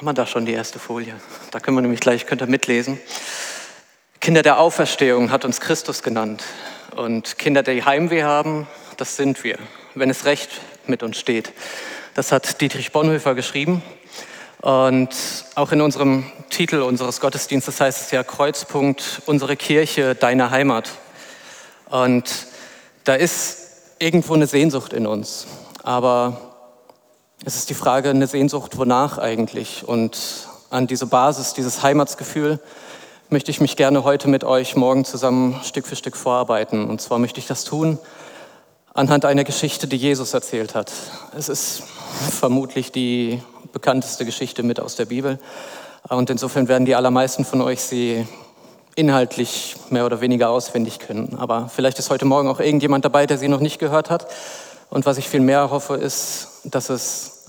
Haben 0.00 0.06
wir 0.06 0.14
da 0.14 0.26
schon 0.26 0.46
die 0.46 0.54
erste 0.54 0.78
Folie? 0.78 1.12
Da 1.50 1.60
können 1.60 1.76
wir 1.76 1.82
nämlich 1.82 2.00
gleich, 2.00 2.24
könnt 2.24 2.40
ihr 2.40 2.46
mitlesen. 2.46 2.98
Kinder 4.18 4.40
der 4.40 4.58
Auferstehung 4.58 5.30
hat 5.30 5.44
uns 5.44 5.60
Christus 5.60 6.02
genannt. 6.02 6.42
Und 6.96 7.36
Kinder, 7.36 7.62
die 7.62 7.84
Heimweh 7.84 8.22
haben, 8.22 8.66
das 8.96 9.16
sind 9.16 9.44
wir, 9.44 9.58
wenn 9.94 10.08
es 10.08 10.24
recht 10.24 10.48
mit 10.86 11.02
uns 11.02 11.18
steht. 11.18 11.52
Das 12.14 12.32
hat 12.32 12.62
Dietrich 12.62 12.92
Bonhoeffer 12.92 13.34
geschrieben. 13.34 13.82
Und 14.62 15.10
auch 15.54 15.70
in 15.70 15.82
unserem 15.82 16.24
Titel 16.48 16.80
unseres 16.80 17.20
Gottesdienstes 17.20 17.78
heißt 17.78 18.00
es 18.00 18.10
ja 18.10 18.22
Kreuzpunkt, 18.22 19.20
unsere 19.26 19.54
Kirche, 19.54 20.14
deine 20.14 20.50
Heimat. 20.50 20.88
Und 21.90 22.46
da 23.04 23.16
ist 23.16 23.58
irgendwo 23.98 24.32
eine 24.32 24.46
Sehnsucht 24.46 24.94
in 24.94 25.06
uns. 25.06 25.46
Aber 25.82 26.49
es 27.44 27.56
ist 27.56 27.70
die 27.70 27.74
Frage, 27.74 28.10
eine 28.10 28.26
Sehnsucht, 28.26 28.76
wonach 28.76 29.18
eigentlich? 29.18 29.86
Und 29.86 30.48
an 30.68 30.86
diese 30.86 31.06
Basis, 31.06 31.54
dieses 31.54 31.82
Heimatsgefühl, 31.82 32.60
möchte 33.30 33.50
ich 33.50 33.60
mich 33.60 33.76
gerne 33.76 34.04
heute 34.04 34.28
mit 34.28 34.44
euch 34.44 34.76
morgen 34.76 35.04
zusammen 35.04 35.60
Stück 35.62 35.86
für 35.86 35.96
Stück 35.96 36.16
vorarbeiten. 36.16 36.88
Und 36.88 37.00
zwar 37.00 37.18
möchte 37.18 37.40
ich 37.40 37.46
das 37.46 37.64
tun 37.64 37.98
anhand 38.92 39.24
einer 39.24 39.44
Geschichte, 39.44 39.86
die 39.86 39.96
Jesus 39.96 40.34
erzählt 40.34 40.74
hat. 40.74 40.92
Es 41.36 41.48
ist 41.48 41.82
vermutlich 42.30 42.92
die 42.92 43.40
bekannteste 43.72 44.24
Geschichte 44.24 44.62
mit 44.62 44.80
aus 44.80 44.96
der 44.96 45.06
Bibel. 45.06 45.38
Und 46.08 46.28
insofern 46.28 46.68
werden 46.68 46.86
die 46.86 46.96
allermeisten 46.96 47.44
von 47.44 47.60
euch 47.60 47.80
sie 47.80 48.26
inhaltlich 48.96 49.76
mehr 49.90 50.04
oder 50.04 50.20
weniger 50.20 50.50
auswendig 50.50 50.98
können. 50.98 51.36
Aber 51.38 51.70
vielleicht 51.74 51.98
ist 51.98 52.10
heute 52.10 52.24
Morgen 52.24 52.48
auch 52.48 52.58
irgendjemand 52.58 53.04
dabei, 53.04 53.26
der 53.26 53.38
sie 53.38 53.48
noch 53.48 53.60
nicht 53.60 53.78
gehört 53.78 54.10
hat. 54.10 54.26
Und 54.90 55.06
was 55.06 55.18
ich 55.18 55.28
viel 55.28 55.40
mehr 55.40 55.70
hoffe, 55.70 55.94
ist, 55.94 56.48
dass 56.64 56.90
es 56.90 57.44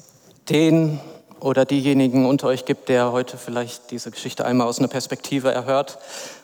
den 0.48 1.00
oder 1.40 1.66
diejenigen 1.66 2.28
unter 2.28 2.48
euch 2.48 2.66
gibt, 2.66 2.88
der 2.88 3.12
heute 3.12 3.38
vielleicht 3.38 3.90
diese 3.90 4.12
Geschichte 4.12 4.46
einmal 4.46 4.68
aus 4.68 4.78
einer 4.78 4.88
Perspektive 4.88 5.52
erhört 5.52 5.98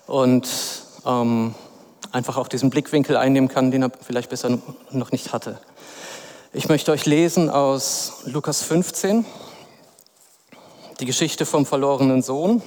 und 0.07 0.47
ähm, 1.05 1.53
einfach 2.11 2.37
auch 2.37 2.47
diesen 2.47 2.71
Blickwinkel 2.71 3.15
einnehmen 3.15 3.47
kann, 3.47 3.69
den 3.69 3.83
er 3.83 3.91
vielleicht 4.01 4.31
bisher 4.31 4.57
noch 4.89 5.11
nicht 5.11 5.33
hatte. 5.33 5.59
Ich 6.51 6.67
möchte 6.67 6.91
euch 6.91 7.05
lesen 7.05 7.51
aus 7.51 8.21
Lukas 8.25 8.63
15, 8.63 9.23
die 10.99 11.05
Geschichte 11.05 11.45
vom 11.45 11.67
verlorenen 11.67 12.23
Sohn. 12.23 12.63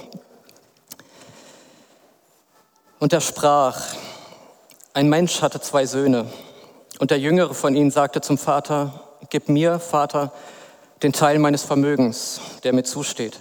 Und 2.99 3.11
er 3.11 3.19
sprach, 3.19 3.81
ein 4.93 5.09
Mensch 5.09 5.41
hatte 5.41 5.59
zwei 5.59 5.85
Söhne. 5.85 6.27
Und 7.01 7.09
der 7.09 7.17
jüngere 7.17 7.55
von 7.55 7.75
ihnen 7.75 7.89
sagte 7.89 8.21
zum 8.21 8.37
Vater, 8.37 8.91
gib 9.31 9.49
mir, 9.49 9.79
Vater, 9.79 10.31
den 11.01 11.11
Teil 11.11 11.39
meines 11.39 11.63
Vermögens, 11.63 12.39
der 12.63 12.73
mir 12.73 12.83
zusteht. 12.83 13.39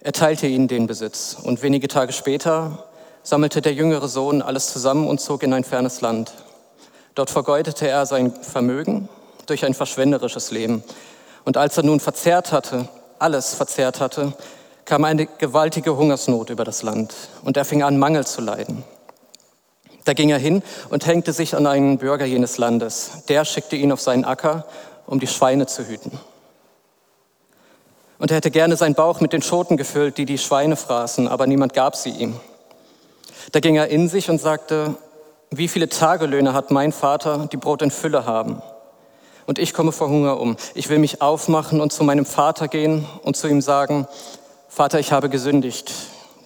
Er 0.00 0.12
teilte 0.12 0.46
ihnen 0.46 0.68
den 0.68 0.86
Besitz. 0.86 1.38
Und 1.42 1.62
wenige 1.62 1.88
Tage 1.88 2.12
später 2.12 2.84
sammelte 3.22 3.62
der 3.62 3.72
jüngere 3.72 4.08
Sohn 4.08 4.42
alles 4.42 4.70
zusammen 4.70 5.08
und 5.08 5.22
zog 5.22 5.42
in 5.42 5.54
ein 5.54 5.64
fernes 5.64 6.02
Land. 6.02 6.34
Dort 7.14 7.30
vergeudete 7.30 7.88
er 7.88 8.04
sein 8.04 8.30
Vermögen 8.30 9.08
durch 9.46 9.64
ein 9.64 9.72
verschwenderisches 9.72 10.50
Leben. 10.50 10.84
Und 11.46 11.56
als 11.56 11.78
er 11.78 11.84
nun 11.84 11.98
verzehrt 11.98 12.52
hatte, 12.52 12.90
alles 13.18 13.54
verzehrt 13.54 14.00
hatte, 14.00 14.34
kam 14.84 15.04
eine 15.04 15.24
gewaltige 15.24 15.96
Hungersnot 15.96 16.50
über 16.50 16.64
das 16.64 16.82
Land 16.82 17.14
und 17.42 17.56
er 17.56 17.64
fing 17.64 17.82
an, 17.82 17.98
Mangel 17.98 18.26
zu 18.26 18.42
leiden. 18.42 18.84
Da 20.04 20.12
ging 20.14 20.30
er 20.30 20.38
hin 20.38 20.62
und 20.88 21.06
hängte 21.06 21.32
sich 21.32 21.54
an 21.54 21.66
einen 21.66 21.98
Bürger 21.98 22.24
jenes 22.24 22.58
Landes. 22.58 23.24
Der 23.28 23.44
schickte 23.44 23.76
ihn 23.76 23.92
auf 23.92 24.00
seinen 24.00 24.24
Acker, 24.24 24.66
um 25.06 25.20
die 25.20 25.26
Schweine 25.26 25.66
zu 25.66 25.86
hüten. 25.86 26.18
Und 28.18 28.30
er 28.30 28.36
hätte 28.36 28.50
gerne 28.50 28.76
seinen 28.76 28.94
Bauch 28.94 29.20
mit 29.20 29.32
den 29.32 29.42
Schoten 29.42 29.76
gefüllt, 29.76 30.18
die 30.18 30.26
die 30.26 30.38
Schweine 30.38 30.76
fraßen, 30.76 31.26
aber 31.26 31.46
niemand 31.46 31.72
gab 31.72 31.96
sie 31.96 32.10
ihm. 32.10 32.36
Da 33.52 33.60
ging 33.60 33.76
er 33.76 33.88
in 33.88 34.08
sich 34.08 34.30
und 34.30 34.40
sagte, 34.40 34.94
wie 35.50 35.68
viele 35.68 35.88
Tagelöhne 35.88 36.52
hat 36.52 36.70
mein 36.70 36.92
Vater, 36.92 37.48
die 37.50 37.56
Brot 37.56 37.82
in 37.82 37.90
Fülle 37.90 38.26
haben? 38.26 38.62
Und 39.46 39.58
ich 39.58 39.74
komme 39.74 39.90
vor 39.90 40.08
Hunger 40.08 40.38
um. 40.38 40.56
Ich 40.74 40.88
will 40.90 40.98
mich 40.98 41.22
aufmachen 41.22 41.80
und 41.80 41.92
zu 41.92 42.04
meinem 42.04 42.26
Vater 42.26 42.68
gehen 42.68 43.06
und 43.22 43.36
zu 43.36 43.48
ihm 43.48 43.60
sagen, 43.60 44.06
Vater, 44.68 45.00
ich 45.00 45.12
habe 45.12 45.28
gesündigt 45.28 45.92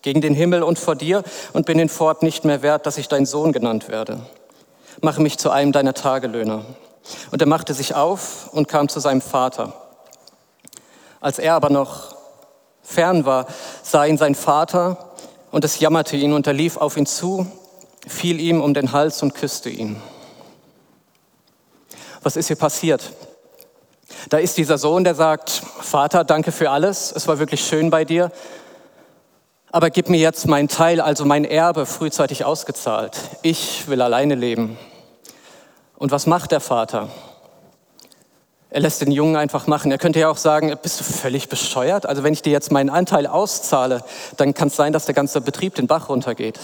gegen 0.04 0.20
den 0.20 0.34
Himmel 0.34 0.62
und 0.62 0.78
vor 0.78 0.94
dir 0.94 1.24
und 1.54 1.64
bin 1.64 1.78
hinfort 1.78 2.22
nicht 2.22 2.44
mehr 2.44 2.60
wert, 2.60 2.84
dass 2.84 2.98
ich 2.98 3.08
dein 3.08 3.24
Sohn 3.24 3.52
genannt 3.52 3.88
werde. 3.88 4.20
Mache 5.00 5.22
mich 5.22 5.38
zu 5.38 5.50
einem 5.50 5.72
deiner 5.72 5.94
Tagelöhner. 5.94 6.66
Und 7.30 7.40
er 7.40 7.48
machte 7.48 7.72
sich 7.72 7.94
auf 7.94 8.50
und 8.52 8.68
kam 8.68 8.90
zu 8.90 9.00
seinem 9.00 9.22
Vater. 9.22 9.72
Als 11.20 11.38
er 11.38 11.54
aber 11.54 11.70
noch 11.70 12.16
fern 12.82 13.24
war, 13.24 13.46
sah 13.82 14.04
ihn 14.04 14.18
sein 14.18 14.34
Vater 14.34 15.12
und 15.50 15.64
es 15.64 15.80
jammerte 15.80 16.16
ihn 16.16 16.34
und 16.34 16.46
er 16.46 16.52
lief 16.52 16.76
auf 16.76 16.98
ihn 16.98 17.06
zu, 17.06 17.46
fiel 18.06 18.40
ihm 18.40 18.60
um 18.60 18.74
den 18.74 18.92
Hals 18.92 19.22
und 19.22 19.34
küsste 19.34 19.70
ihn. 19.70 19.96
Was 22.22 22.36
ist 22.36 22.48
hier 22.48 22.56
passiert? 22.56 23.10
Da 24.28 24.36
ist 24.36 24.58
dieser 24.58 24.76
Sohn, 24.76 25.02
der 25.02 25.14
sagt, 25.14 25.50
Vater, 25.80 26.24
danke 26.24 26.52
für 26.52 26.70
alles, 26.70 27.10
es 27.10 27.26
war 27.26 27.38
wirklich 27.38 27.64
schön 27.64 27.88
bei 27.88 28.04
dir, 28.04 28.30
aber 29.74 29.90
gib 29.90 30.08
mir 30.08 30.20
jetzt 30.20 30.46
meinen 30.46 30.68
Teil, 30.68 31.00
also 31.00 31.24
mein 31.24 31.44
Erbe, 31.44 31.84
frühzeitig 31.84 32.44
ausgezahlt. 32.44 33.18
Ich 33.42 33.88
will 33.88 34.02
alleine 34.02 34.36
leben. 34.36 34.78
Und 35.96 36.12
was 36.12 36.28
macht 36.28 36.52
der 36.52 36.60
Vater? 36.60 37.08
Er 38.70 38.82
lässt 38.82 39.00
den 39.00 39.10
Jungen 39.10 39.34
einfach 39.34 39.66
machen. 39.66 39.90
Er 39.90 39.98
könnte 39.98 40.20
ja 40.20 40.28
auch 40.28 40.36
sagen, 40.36 40.72
bist 40.80 41.00
du 41.00 41.04
völlig 41.04 41.48
bescheuert? 41.48 42.06
Also 42.06 42.22
wenn 42.22 42.32
ich 42.32 42.40
dir 42.40 42.52
jetzt 42.52 42.70
meinen 42.70 42.88
Anteil 42.88 43.26
auszahle, 43.26 44.04
dann 44.36 44.54
kann 44.54 44.68
es 44.68 44.76
sein, 44.76 44.92
dass 44.92 45.06
der 45.06 45.14
ganze 45.16 45.40
Betrieb 45.40 45.74
den 45.74 45.88
Bach 45.88 46.08
runtergeht. 46.08 46.60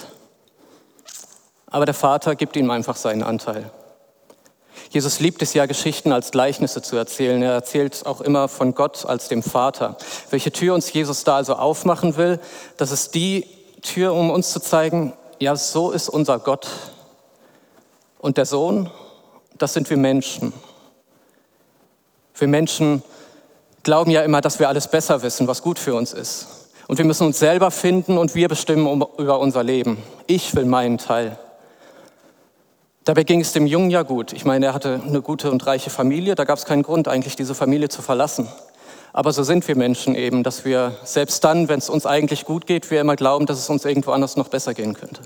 Aber 1.66 1.86
der 1.86 1.94
Vater 1.94 2.36
gibt 2.36 2.54
ihm 2.54 2.70
einfach 2.70 2.94
seinen 2.94 3.24
Anteil. 3.24 3.72
Jesus 4.90 5.20
liebt 5.20 5.40
es 5.40 5.54
ja, 5.54 5.66
Geschichten 5.66 6.10
als 6.10 6.32
Gleichnisse 6.32 6.82
zu 6.82 6.96
erzählen. 6.96 7.40
Er 7.42 7.52
erzählt 7.52 8.04
auch 8.06 8.20
immer 8.20 8.48
von 8.48 8.74
Gott 8.74 9.06
als 9.06 9.28
dem 9.28 9.44
Vater. 9.44 9.96
Welche 10.30 10.50
Tür 10.50 10.74
uns 10.74 10.92
Jesus 10.92 11.22
da 11.22 11.36
also 11.36 11.54
aufmachen 11.54 12.16
will, 12.16 12.40
das 12.76 12.90
ist 12.90 13.14
die 13.14 13.46
Tür, 13.82 14.12
um 14.12 14.30
uns 14.30 14.50
zu 14.50 14.60
zeigen, 14.60 15.12
ja, 15.38 15.54
so 15.54 15.92
ist 15.92 16.08
unser 16.08 16.40
Gott. 16.40 16.66
Und 18.18 18.36
der 18.36 18.46
Sohn, 18.46 18.90
das 19.56 19.74
sind 19.74 19.88
wir 19.88 19.96
Menschen. 19.96 20.52
Wir 22.34 22.48
Menschen 22.48 23.04
glauben 23.84 24.10
ja 24.10 24.22
immer, 24.22 24.40
dass 24.40 24.58
wir 24.58 24.68
alles 24.68 24.88
besser 24.88 25.22
wissen, 25.22 25.46
was 25.46 25.62
gut 25.62 25.78
für 25.78 25.94
uns 25.94 26.12
ist. 26.12 26.48
Und 26.88 26.98
wir 26.98 27.04
müssen 27.04 27.28
uns 27.28 27.38
selber 27.38 27.70
finden 27.70 28.18
und 28.18 28.34
wir 28.34 28.48
bestimmen 28.48 29.04
über 29.18 29.38
unser 29.38 29.62
Leben. 29.62 30.02
Ich 30.26 30.56
will 30.56 30.64
meinen 30.64 30.98
Teil. 30.98 31.38
Dabei 33.04 33.24
ging 33.24 33.40
es 33.40 33.52
dem 33.52 33.66
Jungen 33.66 33.90
ja 33.90 34.02
gut. 34.02 34.32
Ich 34.32 34.44
meine, 34.44 34.66
er 34.66 34.74
hatte 34.74 35.00
eine 35.06 35.22
gute 35.22 35.50
und 35.50 35.66
reiche 35.66 35.90
Familie. 35.90 36.34
Da 36.34 36.44
gab 36.44 36.58
es 36.58 36.66
keinen 36.66 36.82
Grund, 36.82 37.08
eigentlich 37.08 37.34
diese 37.34 37.54
Familie 37.54 37.88
zu 37.88 38.02
verlassen. 38.02 38.48
Aber 39.12 39.32
so 39.32 39.42
sind 39.42 39.66
wir 39.66 39.76
Menschen 39.76 40.14
eben, 40.14 40.42
dass 40.42 40.64
wir 40.64 40.94
selbst 41.02 41.42
dann, 41.42 41.68
wenn 41.68 41.78
es 41.78 41.88
uns 41.88 42.06
eigentlich 42.06 42.44
gut 42.44 42.66
geht, 42.66 42.90
wir 42.90 43.00
immer 43.00 43.16
glauben, 43.16 43.46
dass 43.46 43.58
es 43.58 43.70
uns 43.70 43.84
irgendwo 43.84 44.12
anders 44.12 44.36
noch 44.36 44.48
besser 44.48 44.74
gehen 44.74 44.94
könnte. 44.94 45.22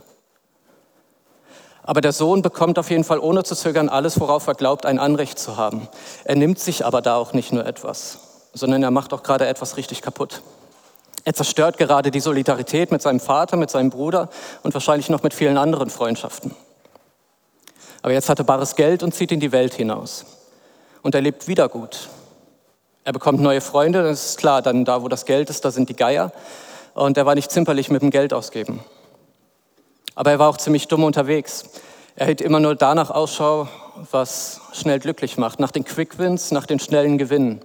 Aber 1.83 2.01
der 2.01 2.13
Sohn 2.13 2.41
bekommt 2.41 2.79
auf 2.79 2.89
jeden 2.89 3.05
Fall 3.05 3.19
ohne 3.19 3.43
zu 3.43 3.55
zögern 3.55 3.91
alles, 3.91 4.19
worauf 4.19 4.47
er 4.47 4.55
glaubt, 4.55 4.87
ein 4.87 4.99
Anrecht 4.99 5.39
zu 5.39 5.59
haben. 5.59 5.89
Er 6.25 6.37
nimmt 6.37 6.59
sich 6.59 6.87
aber 6.87 7.03
da 7.03 7.17
auch 7.17 7.35
nicht 7.35 7.53
nur 7.53 7.67
etwas, 7.67 8.19
sondern 8.55 8.83
er 8.83 8.91
macht 8.91 9.13
auch 9.13 9.23
gerade 9.23 9.47
etwas 9.47 9.77
richtig 9.77 10.01
kaputt. 10.01 10.41
Er 11.25 11.35
zerstört 11.35 11.77
gerade 11.77 12.11
die 12.11 12.21
Solidarität 12.21 12.91
mit 12.91 13.03
seinem 13.03 13.21
Vater, 13.21 13.57
mit 13.57 13.69
seinem 13.69 13.91
Bruder 13.91 14.31
und 14.63 14.73
wahrscheinlich 14.73 15.11
noch 15.11 15.23
mit 15.23 15.35
vielen 15.35 15.59
anderen 15.59 15.91
Freundschaften. 15.91 16.55
Aber 18.05 18.13
jetzt 18.13 18.29
hat 18.29 18.39
er 18.39 18.45
bares 18.45 18.77
Geld 18.77 19.03
und 19.03 19.15
zieht 19.15 19.33
in 19.33 19.41
die 19.41 19.51
Welt 19.51 19.73
hinaus. 19.73 20.27
Und 21.01 21.15
er 21.15 21.23
lebt 21.23 21.49
wieder 21.49 21.71
gut. 21.71 22.11
Er 23.03 23.15
bekommt 23.15 23.41
neue 23.41 23.63
Freunde, 23.63 24.03
das 24.03 24.27
ist 24.27 24.39
klar, 24.39 24.61
dann 24.61 24.85
da, 24.85 25.01
wo 25.01 25.09
das 25.09 25.25
Geld 25.25 25.49
ist, 25.49 25.65
da 25.65 25.71
sind 25.71 25.89
die 25.89 25.97
Geier. 25.97 26.31
Und 26.93 27.17
er 27.17 27.25
war 27.25 27.35
nicht 27.35 27.51
zimperlich 27.51 27.89
mit 27.89 28.03
dem 28.03 28.11
Geld 28.11 28.35
ausgeben. 28.35 28.85
Aber 30.15 30.33
er 30.33 30.39
war 30.39 30.51
auch 30.51 30.59
ziemlich 30.59 30.87
dumm 30.87 31.03
unterwegs. 31.03 31.65
Er 32.15 32.27
hält 32.27 32.43
immer 32.43 32.61
nur 32.61 32.75
danach 32.75 33.11
Ausschau, 33.11 33.69
was 34.11 34.61
schnell 34.75 34.99
glücklich 34.99 35.39
macht, 35.39 35.59
nach 35.59 35.71
den 35.71 35.87
Quickwins, 35.87 36.51
nach 36.51 36.67
den 36.67 36.81
schnellen 36.81 37.17
Gewinnen. 37.17 37.63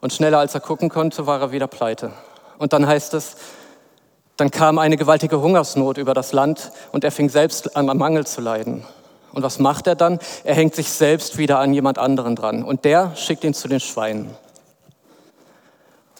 Und 0.00 0.12
schneller 0.12 0.40
als 0.40 0.54
er 0.54 0.62
gucken 0.62 0.88
konnte, 0.88 1.28
war 1.28 1.40
er 1.40 1.52
wieder 1.52 1.68
pleite. 1.68 2.10
Und 2.58 2.72
dann 2.72 2.88
heißt 2.88 3.14
es, 3.14 3.36
dann 4.36 4.50
kam 4.50 4.80
eine 4.80 4.96
gewaltige 4.96 5.40
Hungersnot 5.40 5.96
über 5.96 6.12
das 6.12 6.32
Land 6.32 6.72
und 6.90 7.04
er 7.04 7.12
fing 7.12 7.28
selbst 7.28 7.76
an, 7.76 7.88
am 7.88 7.98
Mangel 7.98 8.26
zu 8.26 8.40
leiden. 8.40 8.84
Und 9.34 9.42
was 9.42 9.58
macht 9.58 9.88
er 9.88 9.96
dann? 9.96 10.20
Er 10.44 10.54
hängt 10.54 10.76
sich 10.76 10.88
selbst 10.90 11.38
wieder 11.38 11.58
an 11.58 11.74
jemand 11.74 11.98
anderen 11.98 12.36
dran 12.36 12.62
und 12.62 12.84
der 12.84 13.16
schickt 13.16 13.42
ihn 13.42 13.52
zu 13.52 13.66
den 13.66 13.80
Schweinen. 13.80 14.30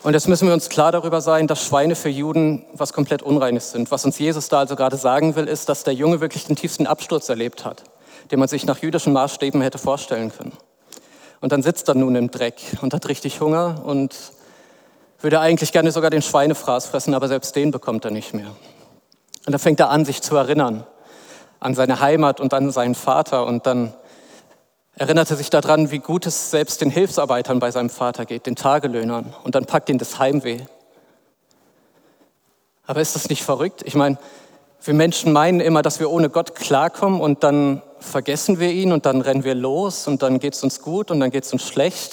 Und 0.03 0.15
jetzt 0.15 0.29
müssen 0.29 0.49
wir 0.49 0.53
uns 0.53 0.69
klar 0.69 0.91
darüber 0.91 1.21
sein, 1.21 1.47
dass 1.47 1.65
Schweine 1.65 1.95
für 1.95 2.09
Juden 2.09 2.67
was 2.75 2.93
komplett 2.93 3.23
Unreines 3.23 3.71
sind. 3.71 3.91
Was 3.91 4.05
uns 4.05 4.19
Jesus 4.19 4.49
da 4.49 4.59
also 4.59 4.75
gerade 4.75 4.97
sagen 4.97 5.37
will, 5.37 5.47
ist, 5.47 5.69
dass 5.69 5.85
der 5.85 5.95
Junge 5.95 6.21
wirklich 6.21 6.45
den 6.45 6.57
tiefsten 6.57 6.87
Absturz 6.87 7.29
erlebt 7.29 7.65
hat, 7.65 7.85
den 8.33 8.41
man 8.41 8.49
sich 8.49 8.67
nach 8.67 8.79
jüdischen 8.79 9.13
Maßstäben 9.13 9.63
hätte 9.63 9.79
vorstellen 9.79 10.33
können. 10.37 10.53
Und 11.41 11.53
dann 11.53 11.63
sitzt 11.63 11.89
er 11.89 11.95
nun 11.95 12.17
im 12.17 12.31
Dreck 12.31 12.57
und 12.83 12.93
hat 12.93 13.09
richtig 13.09 13.41
Hunger 13.41 13.83
und 13.85 14.15
würde 15.21 15.41
eigentlich 15.41 15.73
gerne 15.73 15.93
sogar 15.93 16.11
den 16.11 16.21
Schweinefraß 16.21 16.87
fressen, 16.87 17.15
aber 17.15 17.29
selbst 17.29 17.55
den 17.55 17.71
bekommt 17.71 18.05
er 18.05 18.11
nicht 18.11 18.35
mehr. 18.35 18.51
Und 19.47 19.53
da 19.53 19.59
fängt 19.59 19.79
er 19.79 19.91
an, 19.91 20.05
sich 20.05 20.21
zu 20.21 20.37
erinnern 20.37 20.85
an 21.65 21.75
seine 21.75 21.99
Heimat 21.99 22.41
und 22.41 22.53
an 22.53 22.71
seinen 22.71 22.95
Vater. 22.95 23.47
Und 23.47 23.67
dann 23.67 23.95
erinnert 24.97 25.31
er 25.31 25.37
sich 25.37 25.49
daran, 25.49 25.91
wie 25.91 25.99
gut 25.99 26.27
es 26.27 26.51
selbst 26.51 26.83
den 26.83 26.91
Hilfsarbeitern 26.91 27.59
bei 27.59 27.71
seinem 27.71 27.89
Vater 27.89 28.27
geht, 28.27 28.45
den 28.45 28.55
Tagelöhnern. 28.55 29.35
Und 29.45 29.55
dann 29.55 29.65
packt 29.65 29.89
ihn 29.89 29.97
das 29.97 30.19
Heimweh. 30.19 30.61
Aber 32.87 33.01
ist 33.01 33.15
das 33.15 33.31
nicht 33.31 33.43
verrückt? 33.43 33.81
Ich 33.87 33.95
meine, 33.95 34.19
wir 34.83 34.93
Menschen 34.93 35.33
meinen 35.33 35.61
immer, 35.61 35.81
dass 35.81 36.01
wir 36.01 36.11
ohne 36.11 36.29
Gott 36.29 36.55
klarkommen 36.55 37.23
und 37.23 37.43
dann 37.43 37.81
vergessen 37.99 38.61
wir 38.61 38.71
ihn 38.71 38.93
und 38.93 39.07
dann 39.07 39.23
rennen 39.23 39.43
wir 39.43 39.55
los 39.55 40.07
und 40.07 40.23
dann 40.23 40.41
geht 40.41 40.53
es 40.53 40.63
uns 40.63 40.83
gut 40.83 41.11
und 41.11 41.19
dann 41.19 41.31
geht 41.31 41.45
es 41.45 41.53
uns 41.55 41.67
schlecht. 41.67 42.13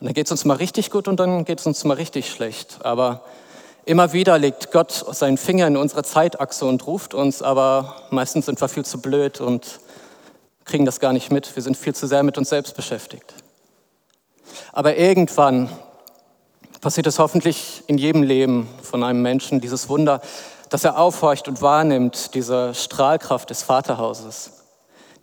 Und 0.00 0.06
dann 0.06 0.14
geht 0.14 0.26
es 0.26 0.32
uns 0.32 0.44
mal 0.44 0.56
richtig 0.56 0.90
gut 0.90 1.06
und 1.06 1.20
dann 1.20 1.44
geht 1.44 1.60
es 1.60 1.66
uns 1.66 1.84
mal 1.84 1.94
richtig 1.94 2.28
schlecht. 2.28 2.78
Aber 2.82 3.22
immer 3.86 4.12
wieder 4.12 4.38
legt 4.38 4.72
Gott 4.72 4.92
seinen 4.92 5.38
Finger 5.38 5.66
in 5.66 5.76
unsere 5.76 6.02
Zeitachse 6.02 6.64
und 6.64 6.86
ruft 6.86 7.14
uns, 7.14 7.42
aber 7.42 7.96
meistens 8.10 8.46
sind 8.46 8.60
wir 8.60 8.68
viel 8.68 8.84
zu 8.84 9.00
blöd 9.00 9.40
und 9.40 9.80
kriegen 10.64 10.84
das 10.84 11.00
gar 11.00 11.12
nicht 11.12 11.30
mit. 11.30 11.54
Wir 11.54 11.62
sind 11.62 11.76
viel 11.76 11.94
zu 11.94 12.06
sehr 12.06 12.22
mit 12.22 12.38
uns 12.38 12.48
selbst 12.48 12.74
beschäftigt. 12.74 13.34
Aber 14.72 14.96
irgendwann 14.96 15.68
passiert 16.80 17.06
es 17.06 17.18
hoffentlich 17.18 17.82
in 17.86 17.98
jedem 17.98 18.22
Leben 18.22 18.68
von 18.82 19.02
einem 19.02 19.22
Menschen, 19.22 19.60
dieses 19.60 19.88
Wunder, 19.88 20.20
dass 20.70 20.84
er 20.84 20.98
aufhorcht 20.98 21.48
und 21.48 21.62
wahrnimmt, 21.62 22.34
diese 22.34 22.74
Strahlkraft 22.74 23.50
des 23.50 23.62
Vaterhauses, 23.62 24.52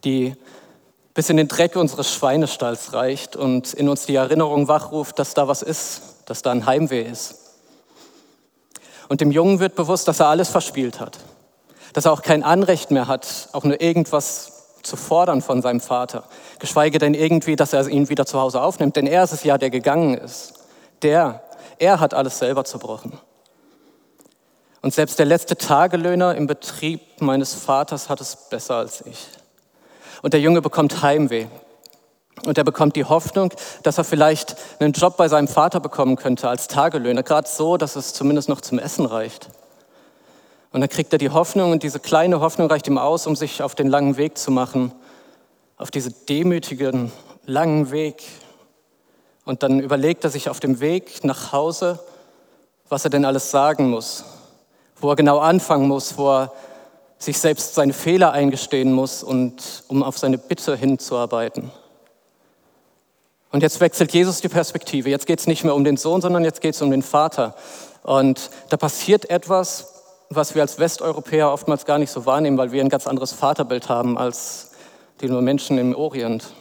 die 0.04 0.36
bis 1.14 1.30
in 1.30 1.38
den 1.38 1.48
Dreck 1.48 1.76
unseres 1.76 2.12
Schweinestalls 2.14 2.94
reicht 2.94 3.36
und 3.36 3.74
in 3.74 3.90
uns 3.90 4.06
die 4.06 4.16
Erinnerung 4.16 4.68
wachruft, 4.68 5.20
dass 5.20 5.34
da 5.34 5.48
was 5.48 5.62
ist, 5.62 6.02
dass 6.26 6.42
da 6.42 6.52
ein 6.52 6.66
Heimweh 6.66 7.02
ist. 7.02 7.41
Und 9.12 9.20
dem 9.20 9.32
Jungen 9.32 9.60
wird 9.60 9.76
bewusst, 9.76 10.08
dass 10.08 10.22
er 10.22 10.28
alles 10.28 10.48
verspielt 10.48 11.02
hat, 11.02 11.20
dass 11.92 12.06
er 12.06 12.14
auch 12.14 12.22
kein 12.22 12.44
Anrecht 12.44 12.92
mehr 12.92 13.08
hat, 13.08 13.50
auch 13.52 13.66
nur 13.66 13.82
irgendwas 13.82 14.78
zu 14.84 14.96
fordern 14.96 15.42
von 15.42 15.62
seinem 15.62 15.82
Vater, 15.82 16.24
geschweige 16.60 16.98
denn 16.98 17.14
irgendwie, 17.14 17.58
dass 17.58 17.74
er 17.74 17.86
ihn 17.90 18.08
wieder 18.08 18.26
zu 18.26 18.40
Hause 18.40 18.62
aufnimmt, 18.62 18.96
denn 18.96 19.08
er 19.08 19.26
ist 19.26 19.34
es 19.34 19.44
ja, 19.44 19.58
der 19.58 19.70
gegangen 19.70 20.14
ist. 20.14 20.54
Der, 21.02 21.44
er 21.78 22.00
hat 22.00 22.14
alles 22.14 22.40
selber 22.40 22.64
zerbrochen. 22.64 23.12
Und 24.82 24.94
selbst 24.94 25.20
der 25.20 25.26
letzte 25.26 25.58
Tagelöhner 25.58 26.36
im 26.36 26.48
Betrieb 26.48 27.02
meines 27.20 27.54
Vaters 27.54 28.08
hat 28.08 28.22
es 28.22 28.38
besser 28.50 28.76
als 28.76 29.06
ich. 29.06 29.28
Und 30.22 30.32
der 30.32 30.40
Junge 30.40 30.62
bekommt 30.62 31.02
Heimweh. 31.02 31.48
Und 32.46 32.58
er 32.58 32.64
bekommt 32.64 32.96
die 32.96 33.06
Hoffnung, 33.06 33.54
dass 33.84 33.98
er 33.98 34.04
vielleicht 34.04 34.56
einen 34.80 34.94
Job 34.94 35.18
bei 35.18 35.28
seinem 35.28 35.48
Vater 35.48 35.80
bekommen 35.80 36.16
könnte 36.16 36.50
als 36.50 36.68
Tagelöhner, 36.68 37.24
gerade 37.24 37.48
so, 37.48 37.78
dass 37.78 37.96
es 37.96 38.14
zumindest 38.14 38.50
noch 38.50 38.62
zum 38.62 38.80
Essen 38.80 39.06
reicht. 39.06 39.50
Und 40.72 40.82
dann 40.82 40.90
kriegt 40.90 41.12
er 41.14 41.20
die 41.20 41.30
Hoffnung 41.30 41.72
und 41.72 41.84
diese 41.84 42.00
kleine 42.00 42.40
Hoffnung 42.40 42.70
reicht 42.70 42.88
ihm 42.88 42.98
aus, 42.98 43.28
um 43.28 43.36
sich 43.36 43.62
auf 43.62 43.76
den 43.76 43.88
langen 43.88 44.18
Weg 44.18 44.38
zu 44.38 44.52
machen, 44.52 44.94
auf 45.78 45.92
diesen 45.92 46.16
demütigen, 46.30 47.12
langen 47.46 47.92
Weg. 47.92 48.24
Und 49.46 49.64
dann 49.64 49.80
überlegt 49.80 50.24
er 50.24 50.30
sich 50.30 50.50
auf 50.50 50.60
dem 50.60 50.80
Weg 50.80 51.24
nach 51.24 51.52
Hause, 51.52 52.00
was 52.88 53.04
er 53.04 53.10
denn 53.10 53.26
alles 53.26 53.52
sagen 53.52 53.90
muss, 53.90 54.24
wo 55.00 55.10
er 55.10 55.16
genau 55.16 55.40
anfangen 55.40 55.88
muss, 55.88 56.18
wo 56.18 56.30
er 56.30 56.54
sich 57.18 57.38
selbst 57.38 57.76
seine 57.76 57.94
Fehler 57.94 58.32
eingestehen 58.32 58.94
muss 58.94 59.24
und 59.24 59.84
um 59.88 60.04
auf 60.04 60.18
seine 60.18 60.38
Bitte 60.38 60.76
hinzuarbeiten. 60.76 61.72
Und 63.52 63.62
jetzt 63.64 63.82
wechselt 63.82 64.14
Jesus 64.14 64.40
die 64.40 64.50
Perspektive. 64.50 65.10
Jetzt 65.10 65.28
geht 65.28 65.40
es 65.40 65.48
nicht 65.48 65.64
mehr 65.64 65.76
um 65.76 65.84
den 65.84 65.98
Sohn, 65.98 66.22
sondern 66.22 66.44
jetzt 66.44 66.62
geht 66.62 66.74
es 66.74 66.82
um 66.82 66.90
den 66.90 67.02
Vater. 67.02 67.56
Und 68.04 68.50
da 68.70 68.78
passiert 68.78 69.30
etwas, 69.30 69.94
was 70.30 70.56
wir 70.56 70.62
als 70.62 70.80
Westeuropäer 70.80 71.52
oftmals 71.52 71.86
gar 71.86 71.98
nicht 71.98 72.12
so 72.12 72.26
wahrnehmen, 72.26 72.58
weil 72.58 72.72
wir 72.72 72.82
ein 72.82 72.90
ganz 72.90 73.08
anderes 73.08 73.34
Vaterbild 73.34 73.90
haben 73.90 74.18
als 74.18 74.72
die 75.20 75.28
Menschen 75.28 75.78
im 75.78 75.94
Orient. 75.94 76.54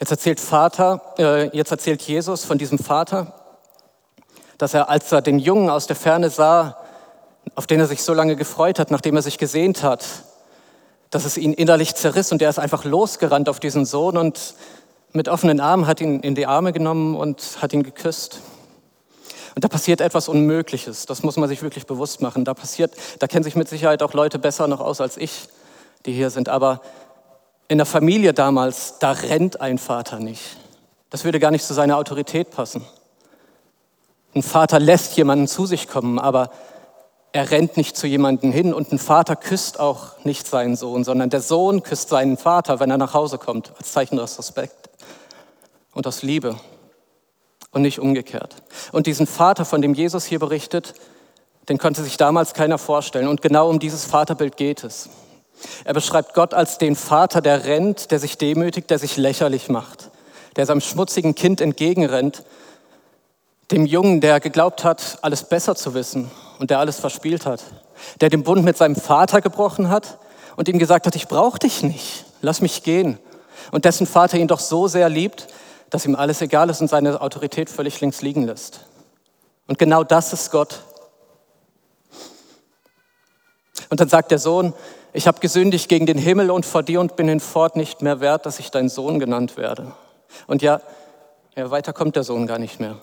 Jetzt 0.00 0.10
erzählt 0.10 0.40
Vater, 0.40 1.00
äh, 1.18 1.56
jetzt 1.56 1.70
erzählt 1.70 2.02
Jesus 2.02 2.44
von 2.44 2.58
diesem 2.58 2.78
Vater, 2.78 3.34
dass 4.58 4.74
er, 4.74 4.88
als 4.88 5.12
er 5.12 5.22
den 5.22 5.38
Jungen 5.38 5.70
aus 5.70 5.86
der 5.86 5.96
Ferne 5.96 6.30
sah, 6.30 6.76
auf 7.54 7.66
den 7.66 7.80
er 7.80 7.86
sich 7.86 8.02
so 8.02 8.14
lange 8.14 8.34
gefreut 8.34 8.78
hat, 8.78 8.90
nachdem 8.90 9.16
er 9.16 9.22
sich 9.22 9.38
gesehnt 9.38 9.82
hat, 9.82 10.04
dass 11.10 11.24
es 11.24 11.36
ihn 11.36 11.52
innerlich 11.52 11.94
zerriss 11.94 12.32
und 12.32 12.40
er 12.40 12.50
ist 12.50 12.58
einfach 12.58 12.84
losgerannt 12.84 13.48
auf 13.48 13.60
diesen 13.60 13.84
Sohn 13.84 14.16
und 14.16 14.54
mit 15.12 15.28
offenen 15.28 15.60
Armen 15.60 15.86
hat 15.86 16.00
ihn 16.00 16.20
in 16.20 16.36
die 16.36 16.46
Arme 16.46 16.72
genommen 16.72 17.16
und 17.16 17.58
hat 17.60 17.72
ihn 17.72 17.82
geküsst. 17.82 18.40
Und 19.56 19.64
da 19.64 19.68
passiert 19.68 20.00
etwas 20.00 20.28
Unmögliches, 20.28 21.06
das 21.06 21.24
muss 21.24 21.36
man 21.36 21.48
sich 21.48 21.62
wirklich 21.62 21.86
bewusst 21.86 22.20
machen. 22.20 22.44
Da 22.44 22.54
passiert, 22.54 22.92
da 23.18 23.26
kennen 23.26 23.42
sich 23.42 23.56
mit 23.56 23.68
Sicherheit 23.68 24.02
auch 24.02 24.14
Leute 24.14 24.38
besser 24.38 24.68
noch 24.68 24.80
aus 24.80 25.00
als 25.00 25.16
ich, 25.16 25.48
die 26.06 26.12
hier 26.12 26.30
sind. 26.30 26.48
Aber 26.48 26.80
in 27.66 27.78
der 27.78 27.86
Familie 27.86 28.32
damals, 28.32 28.98
da 29.00 29.10
rennt 29.10 29.60
ein 29.60 29.78
Vater 29.78 30.20
nicht. 30.20 30.56
Das 31.10 31.24
würde 31.24 31.40
gar 31.40 31.50
nicht 31.50 31.64
zu 31.64 31.74
seiner 31.74 31.96
Autorität 31.96 32.52
passen. 32.52 32.84
Ein 34.34 34.44
Vater 34.44 34.78
lässt 34.78 35.16
jemanden 35.16 35.48
zu 35.48 35.66
sich 35.66 35.88
kommen, 35.88 36.20
aber 36.20 36.50
er 37.32 37.50
rennt 37.50 37.76
nicht 37.76 37.96
zu 37.96 38.06
jemandem 38.06 38.50
hin 38.50 38.74
und 38.74 38.92
ein 38.92 38.98
Vater 38.98 39.36
küsst 39.36 39.78
auch 39.78 40.24
nicht 40.24 40.46
seinen 40.46 40.76
Sohn, 40.76 41.04
sondern 41.04 41.30
der 41.30 41.40
Sohn 41.40 41.82
küsst 41.82 42.08
seinen 42.08 42.36
Vater, 42.36 42.80
wenn 42.80 42.90
er 42.90 42.98
nach 42.98 43.14
Hause 43.14 43.38
kommt, 43.38 43.72
als 43.78 43.92
Zeichen 43.92 44.18
aus 44.18 44.38
Respekt 44.38 44.90
und 45.92 46.06
aus 46.06 46.22
Liebe 46.22 46.56
und 47.70 47.82
nicht 47.82 48.00
umgekehrt. 48.00 48.56
Und 48.90 49.06
diesen 49.06 49.28
Vater, 49.28 49.64
von 49.64 49.80
dem 49.80 49.94
Jesus 49.94 50.24
hier 50.24 50.40
berichtet, 50.40 50.94
den 51.68 51.78
konnte 51.78 52.02
sich 52.02 52.16
damals 52.16 52.52
keiner 52.52 52.78
vorstellen. 52.78 53.28
Und 53.28 53.42
genau 53.42 53.70
um 53.70 53.78
dieses 53.78 54.04
Vaterbild 54.04 54.56
geht 54.56 54.82
es. 54.82 55.08
Er 55.84 55.94
beschreibt 55.94 56.34
Gott 56.34 56.52
als 56.52 56.78
den 56.78 56.96
Vater, 56.96 57.40
der 57.40 57.64
rennt, 57.64 58.10
der 58.10 58.18
sich 58.18 58.38
demütigt, 58.38 58.90
der 58.90 58.98
sich 58.98 59.16
lächerlich 59.16 59.68
macht, 59.68 60.10
der 60.56 60.66
seinem 60.66 60.80
schmutzigen 60.80 61.36
Kind 61.36 61.60
entgegenrennt, 61.60 62.42
dem 63.70 63.86
Jungen, 63.86 64.20
der 64.20 64.40
geglaubt 64.40 64.82
hat, 64.82 65.18
alles 65.22 65.44
besser 65.44 65.76
zu 65.76 65.94
wissen 65.94 66.28
und 66.60 66.70
der 66.70 66.78
alles 66.78 67.00
verspielt 67.00 67.46
hat, 67.46 67.64
der 68.20 68.28
den 68.28 68.42
Bund 68.42 68.62
mit 68.64 68.76
seinem 68.76 68.94
Vater 68.94 69.40
gebrochen 69.40 69.88
hat 69.88 70.18
und 70.56 70.68
ihm 70.68 70.78
gesagt 70.78 71.06
hat, 71.06 71.16
ich 71.16 71.26
brauche 71.26 71.58
dich 71.58 71.82
nicht, 71.82 72.26
lass 72.42 72.60
mich 72.60 72.82
gehen. 72.82 73.18
Und 73.72 73.86
dessen 73.86 74.06
Vater 74.06 74.36
ihn 74.36 74.46
doch 74.46 74.60
so 74.60 74.86
sehr 74.86 75.08
liebt, 75.08 75.48
dass 75.88 76.04
ihm 76.04 76.14
alles 76.14 76.42
egal 76.42 76.68
ist 76.68 76.82
und 76.82 76.88
seine 76.88 77.20
Autorität 77.22 77.70
völlig 77.70 78.00
links 78.02 78.20
liegen 78.20 78.44
lässt. 78.44 78.80
Und 79.68 79.78
genau 79.78 80.04
das 80.04 80.34
ist 80.34 80.50
Gott. 80.50 80.82
Und 83.88 83.98
dann 83.98 84.10
sagt 84.10 84.30
der 84.30 84.38
Sohn, 84.38 84.74
ich 85.14 85.26
habe 85.26 85.40
gesündigt 85.40 85.88
gegen 85.88 86.04
den 86.04 86.18
Himmel 86.18 86.50
und 86.50 86.66
vor 86.66 86.82
dir 86.82 87.00
und 87.00 87.16
bin 87.16 87.26
hinfort 87.26 87.74
nicht 87.74 88.02
mehr 88.02 88.20
wert, 88.20 88.44
dass 88.44 88.58
ich 88.58 88.70
dein 88.70 88.90
Sohn 88.90 89.18
genannt 89.18 89.56
werde. 89.56 89.92
Und 90.46 90.60
ja, 90.60 90.82
ja, 91.56 91.70
weiter 91.70 91.94
kommt 91.94 92.16
der 92.16 92.22
Sohn 92.22 92.46
gar 92.46 92.58
nicht 92.58 92.80
mehr. 92.80 92.96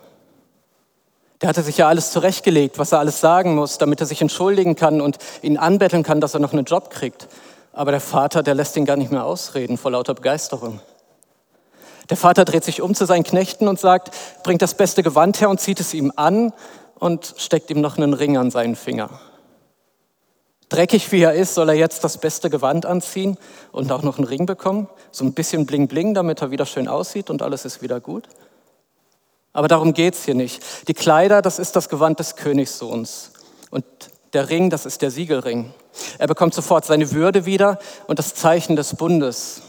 Der 1.41 1.49
hatte 1.49 1.61
sich 1.61 1.77
ja 1.77 1.87
alles 1.87 2.11
zurechtgelegt, 2.11 2.79
was 2.79 2.91
er 2.91 2.99
alles 2.99 3.19
sagen 3.19 3.53
muss, 3.53 3.77
damit 3.77 3.99
er 3.99 4.07
sich 4.07 4.21
entschuldigen 4.21 4.75
kann 4.75 5.01
und 5.01 5.17
ihn 5.41 5.57
anbetteln 5.57 6.03
kann, 6.03 6.19
dass 6.19 6.33
er 6.33 6.39
noch 6.39 6.53
einen 6.53 6.65
Job 6.65 6.89
kriegt. 6.89 7.27
Aber 7.73 7.91
der 7.91 8.01
Vater, 8.01 8.41
der 8.41 8.55
lässt 8.55 8.75
ihn 8.75 8.85
gar 8.85 8.97
nicht 8.97 9.11
mehr 9.11 9.23
ausreden 9.23 9.77
vor 9.77 9.91
lauter 9.91 10.15
Begeisterung. 10.15 10.81
Der 12.09 12.17
Vater 12.17 12.45
dreht 12.45 12.63
sich 12.63 12.81
um 12.81 12.95
zu 12.95 13.05
seinen 13.05 13.23
Knechten 13.23 13.67
und 13.67 13.79
sagt, 13.79 14.11
bringt 14.43 14.61
das 14.61 14.73
beste 14.73 15.03
Gewand 15.03 15.39
her 15.41 15.49
und 15.49 15.59
zieht 15.59 15.79
es 15.79 15.93
ihm 15.93 16.11
an 16.15 16.53
und 16.95 17.35
steckt 17.37 17.69
ihm 17.69 17.81
noch 17.81 17.97
einen 17.97 18.13
Ring 18.13 18.37
an 18.37 18.49
seinen 18.49 18.75
Finger. 18.75 19.09
Dreckig 20.69 21.11
wie 21.11 21.21
er 21.21 21.33
ist, 21.33 21.53
soll 21.53 21.69
er 21.69 21.75
jetzt 21.75 22.03
das 22.03 22.17
beste 22.17 22.49
Gewand 22.49 22.85
anziehen 22.85 23.37
und 23.71 23.91
auch 23.91 24.01
noch 24.01 24.17
einen 24.17 24.27
Ring 24.27 24.45
bekommen, 24.45 24.89
so 25.11 25.23
ein 25.23 25.33
bisschen 25.33 25.65
bling 25.65 25.87
bling, 25.87 26.13
damit 26.13 26.41
er 26.41 26.51
wieder 26.51 26.65
schön 26.65 26.87
aussieht 26.87 27.29
und 27.29 27.41
alles 27.41 27.63
ist 27.63 27.81
wieder 27.81 27.99
gut. 27.99 28.27
Aber 29.53 29.67
darum 29.67 29.93
geht 29.93 30.13
es 30.13 30.25
hier 30.25 30.35
nicht. 30.35 30.61
Die 30.87 30.93
Kleider, 30.93 31.41
das 31.41 31.59
ist 31.59 31.75
das 31.75 31.89
Gewand 31.89 32.19
des 32.19 32.35
Königssohns. 32.35 33.31
Und 33.69 33.85
der 34.33 34.49
Ring, 34.49 34.69
das 34.69 34.85
ist 34.85 35.01
der 35.01 35.11
Siegelring. 35.11 35.73
Er 36.19 36.27
bekommt 36.27 36.53
sofort 36.53 36.85
seine 36.85 37.11
Würde 37.11 37.45
wieder 37.45 37.79
und 38.07 38.19
das 38.19 38.35
Zeichen 38.35 38.75
des 38.75 38.95
Bundes. 38.95 39.61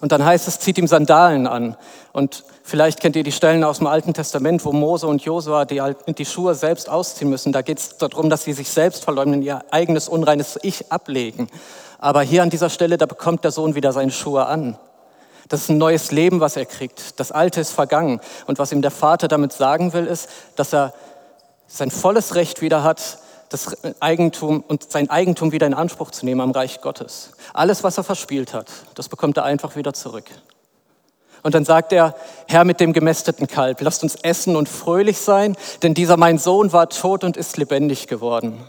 Und 0.00 0.12
dann 0.12 0.24
heißt 0.24 0.48
es, 0.48 0.58
zieht 0.60 0.78
ihm 0.78 0.86
Sandalen 0.86 1.46
an. 1.46 1.76
Und 2.12 2.44
vielleicht 2.62 3.00
kennt 3.00 3.16
ihr 3.16 3.22
die 3.22 3.32
Stellen 3.32 3.64
aus 3.64 3.78
dem 3.78 3.86
Alten 3.86 4.14
Testament, 4.14 4.64
wo 4.64 4.72
Mose 4.72 5.06
und 5.06 5.22
Josua 5.22 5.66
die, 5.66 5.82
die 6.16 6.24
Schuhe 6.24 6.54
selbst 6.54 6.88
ausziehen 6.88 7.28
müssen. 7.28 7.52
Da 7.52 7.62
geht 7.62 7.78
es 7.78 7.98
darum, 7.98 8.30
dass 8.30 8.44
sie 8.44 8.54
sich 8.54 8.70
selbst 8.70 9.04
verleugnen, 9.04 9.42
ihr 9.42 9.62
eigenes 9.70 10.08
unreines 10.08 10.58
Ich 10.62 10.90
ablegen. 10.90 11.48
Aber 11.98 12.22
hier 12.22 12.42
an 12.42 12.50
dieser 12.50 12.70
Stelle, 12.70 12.96
da 12.96 13.04
bekommt 13.06 13.44
der 13.44 13.50
Sohn 13.50 13.74
wieder 13.74 13.92
seine 13.92 14.10
Schuhe 14.10 14.46
an. 14.46 14.78
Das 15.50 15.62
ist 15.62 15.68
ein 15.68 15.78
neues 15.78 16.12
Leben, 16.12 16.38
was 16.38 16.56
er 16.56 16.64
kriegt. 16.64 17.18
Das 17.18 17.32
Alte 17.32 17.60
ist 17.60 17.72
vergangen. 17.72 18.20
Und 18.46 18.60
was 18.60 18.70
ihm 18.70 18.82
der 18.82 18.92
Vater 18.92 19.26
damit 19.26 19.52
sagen 19.52 19.92
will, 19.92 20.06
ist, 20.06 20.28
dass 20.54 20.72
er 20.72 20.94
sein 21.66 21.90
volles 21.90 22.36
Recht 22.36 22.62
wieder 22.62 22.84
hat, 22.84 23.18
das 23.48 23.76
Eigentum 23.98 24.62
und 24.66 24.92
sein 24.92 25.10
Eigentum 25.10 25.50
wieder 25.50 25.66
in 25.66 25.74
Anspruch 25.74 26.12
zu 26.12 26.24
nehmen 26.24 26.40
am 26.40 26.52
Reich 26.52 26.80
Gottes. 26.80 27.32
Alles, 27.52 27.82
was 27.82 27.98
er 27.98 28.04
verspielt 28.04 28.54
hat, 28.54 28.70
das 28.94 29.08
bekommt 29.08 29.36
er 29.38 29.44
einfach 29.44 29.74
wieder 29.74 29.92
zurück. 29.92 30.26
Und 31.42 31.56
dann 31.56 31.64
sagt 31.64 31.92
er, 31.92 32.14
Herr 32.46 32.64
mit 32.64 32.78
dem 32.78 32.92
gemästeten 32.92 33.48
Kalb, 33.48 33.80
lasst 33.80 34.04
uns 34.04 34.14
essen 34.14 34.54
und 34.54 34.68
fröhlich 34.68 35.18
sein, 35.18 35.56
denn 35.82 35.94
dieser 35.94 36.16
mein 36.16 36.38
Sohn 36.38 36.72
war 36.72 36.88
tot 36.90 37.24
und 37.24 37.36
ist 37.36 37.56
lebendig 37.56 38.06
geworden. 38.06 38.64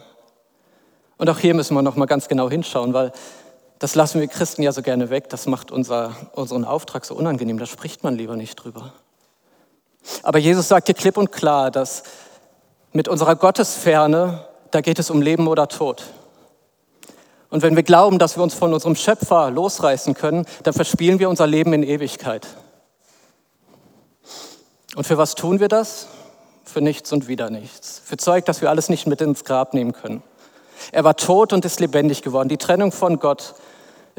Und 1.18 1.30
auch 1.30 1.38
hier 1.38 1.54
müssen 1.54 1.76
wir 1.76 1.84
noch 1.84 1.96
mal 1.96 2.08
ganz 2.08 2.28
genau 2.28 2.50
hinschauen, 2.50 2.96
weil 2.96 3.12
das 3.82 3.96
lassen 3.96 4.20
wir 4.20 4.28
Christen 4.28 4.62
ja 4.62 4.72
so 4.72 4.84
gerne 4.84 5.10
weg. 5.10 5.30
Das 5.30 5.48
macht 5.48 5.72
unser, 5.72 6.16
unseren 6.34 6.66
Auftrag 6.66 7.04
so 7.04 7.16
unangenehm. 7.16 7.58
Da 7.58 7.66
spricht 7.66 8.04
man 8.04 8.16
lieber 8.16 8.36
nicht 8.36 8.56
drüber. 8.56 8.94
Aber 10.22 10.38
Jesus 10.38 10.68
sagt 10.68 10.86
hier 10.86 10.94
klipp 10.94 11.18
und 11.18 11.32
klar, 11.32 11.72
dass 11.72 12.04
mit 12.92 13.08
unserer 13.08 13.36
Gottesferne, 13.36 14.46
da 14.70 14.82
geht 14.82 15.00
es 15.00 15.10
um 15.10 15.20
Leben 15.20 15.48
oder 15.48 15.68
Tod. 15.68 16.04
Und 17.50 17.64
wenn 17.64 17.76
wir 17.76 17.82
glauben, 17.82 18.20
dass 18.20 18.38
wir 18.38 18.44
uns 18.44 18.54
von 18.54 18.72
unserem 18.72 18.96
Schöpfer 18.96 19.50
losreißen 19.50 20.14
können, 20.14 20.46
dann 20.62 20.76
verspielen 20.76 21.18
wir 21.18 21.28
unser 21.28 21.48
Leben 21.48 21.74
in 21.74 21.82
Ewigkeit. 21.82 22.48
Und 24.96 25.08
für 25.08 25.18
was 25.18 25.34
tun 25.34 25.60
wir 25.60 25.70
das? 25.70 26.06
Für 26.66 26.82
nichts 26.82 27.12
und 27.12 27.28
wieder 27.28 27.50
nichts. 27.50 28.00
Für 28.06 28.18
Zeug, 28.18 28.46
dass 28.46 28.62
wir 28.62 28.70
alles 28.70 28.90
nicht 28.90 29.08
mit 29.08 29.22
ins 29.22 29.44
Grab 29.44 29.74
nehmen 29.74 29.94
können. 29.94 30.22
Er 30.92 31.04
war 31.04 31.16
tot 31.16 31.52
und 31.52 31.66
ist 31.66 31.80
lebendig 31.80 32.22
geworden. 32.22 32.48
Die 32.48 32.58
Trennung 32.58 32.92
von 32.92 33.18
Gott 33.18 33.56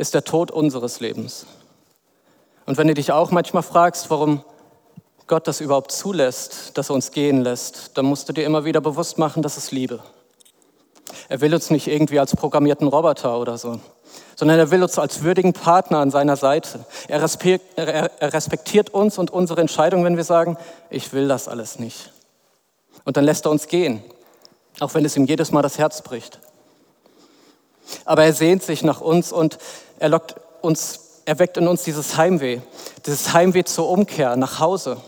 ist 0.02 0.14
der 0.14 0.25
Tod 0.25 0.50
unseres 0.50 1.00
Lebens. 1.00 1.47
Und 2.66 2.76
wenn 2.76 2.88
du 2.88 2.94
dich 2.94 3.12
auch 3.12 3.30
manchmal 3.30 3.62
fragst, 3.62 4.11
warum 4.11 4.44
Gott 5.28 5.47
das 5.47 5.61
überhaupt 5.61 5.92
zulässt, 5.92 6.76
dass 6.76 6.90
er 6.90 6.97
uns 6.97 7.12
gehen 7.12 7.40
lässt, 7.40 7.97
dann 7.97 8.04
musst 8.04 8.28
du 8.28 8.32
dir 8.32 8.44
immer 8.44 8.64
wieder 8.64 8.80
bewusst 8.80 9.16
machen, 9.16 9.42
dass 9.42 9.56
es 9.56 9.71
Liebe. 9.71 10.00
Er 11.28 11.40
will 11.40 11.54
uns 11.54 11.71
nicht 11.71 11.87
irgendwie 11.87 12.18
als 12.18 12.35
programmierten 12.35 12.88
Roboter 12.88 13.38
oder 13.38 13.56
so, 13.56 13.80
sondern 14.35 14.59
er 14.59 14.71
will 14.73 14.82
uns 14.82 14.99
als 14.99 15.23
würdigen 15.23 15.52
Partner 15.52 15.99
an 15.99 16.11
seiner 16.11 16.37
Seite. 16.37 16.85
Er 17.06 17.23
respektiert 17.23 18.90
uns 18.90 19.18
und 19.18 19.30
unsere 19.30 19.61
Entscheidung, 19.61 20.04
wenn 20.04 20.16
wir 20.16 20.25
sagen, 20.25 20.56
ich 20.90 21.12
will 21.12 21.28
das 21.28 21.49
alles 21.49 21.78
nicht. 21.78 22.12
Und 23.04 23.16
dann 23.16 23.25
lässt 23.25 23.47
er 23.47 23.52
uns 23.52 23.68
gehen, 23.68 24.02
auch 24.80 24.94
wenn 24.94 25.04
es 25.04 25.16
ihm 25.16 25.26
jedes 25.26 25.52
Mal 25.52 25.62
das 25.62 25.78
Herz 25.78 26.02
bricht. 26.02 26.40
Aber 28.04 28.25
er 28.25 28.32
sehnt 28.32 28.62
sich 28.62 28.82
nach 28.82 29.00
uns 29.00 29.32
und 29.32 29.59
er 30.02 30.09
lockt 30.09 30.35
uns, 30.62 31.23
er 31.26 31.38
weckt 31.38 31.56
in 31.56 31.68
uns 31.68 31.85
dieses 31.85 32.16
Heimweh, 32.16 32.59
dieses 33.06 33.32
Heimweh 33.32 33.62
zur 33.62 33.88
Umkehr 33.88 34.35
nach 34.35 34.59
Hause. 34.59 35.00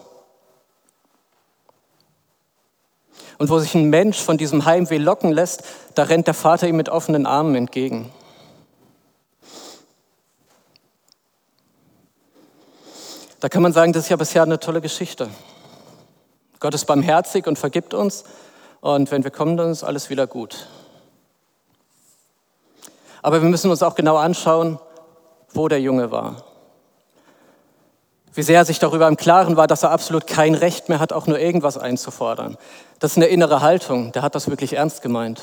Und 3.38 3.50
wo 3.50 3.58
sich 3.58 3.74
ein 3.74 3.90
Mensch 3.90 4.22
von 4.22 4.38
diesem 4.38 4.66
Heimweh 4.66 4.98
locken 4.98 5.32
lässt, 5.32 5.64
da 5.96 6.04
rennt 6.04 6.28
der 6.28 6.34
Vater 6.34 6.68
ihm 6.68 6.76
mit 6.76 6.88
offenen 6.88 7.26
Armen 7.26 7.56
entgegen. 7.56 8.12
Da 13.40 13.48
kann 13.48 13.62
man 13.62 13.72
sagen, 13.72 13.92
das 13.92 14.04
ist 14.04 14.10
ja 14.10 14.16
bisher 14.16 14.44
eine 14.44 14.60
tolle 14.60 14.80
Geschichte. 14.80 15.28
Gott 16.60 16.72
ist 16.72 16.84
barmherzig 16.84 17.48
und 17.48 17.58
vergibt 17.58 17.94
uns. 17.94 18.22
Und 18.80 19.10
wenn 19.10 19.24
wir 19.24 19.32
kommen, 19.32 19.56
dann 19.56 19.72
ist 19.72 19.82
alles 19.82 20.08
wieder 20.08 20.28
gut. 20.28 20.68
Aber 23.24 23.42
wir 23.42 23.48
müssen 23.48 23.70
uns 23.70 23.82
auch 23.82 23.94
genau 23.94 24.16
anschauen, 24.16 24.78
wo 25.52 25.66
der 25.68 25.80
Junge 25.80 26.10
war 26.10 26.36
wie 28.34 28.42
sehr 28.42 28.58
er 28.58 28.64
sich 28.64 28.80
darüber 28.80 29.06
im 29.06 29.16
Klaren 29.16 29.56
war, 29.56 29.66
dass 29.66 29.84
er 29.84 29.92
absolut 29.92 30.26
kein 30.26 30.54
Recht 30.54 30.88
mehr 30.88 30.98
hat, 30.98 31.12
auch 31.12 31.26
nur 31.26 31.38
irgendwas 31.38 31.78
einzufordern. 31.78 32.56
Das 32.98 33.12
ist 33.12 33.16
eine 33.16 33.26
innere 33.26 33.60
Haltung, 33.60 34.12
der 34.12 34.22
hat 34.22 34.34
das 34.34 34.50
wirklich 34.50 34.74
ernst 34.74 35.02
gemeint. 35.02 35.40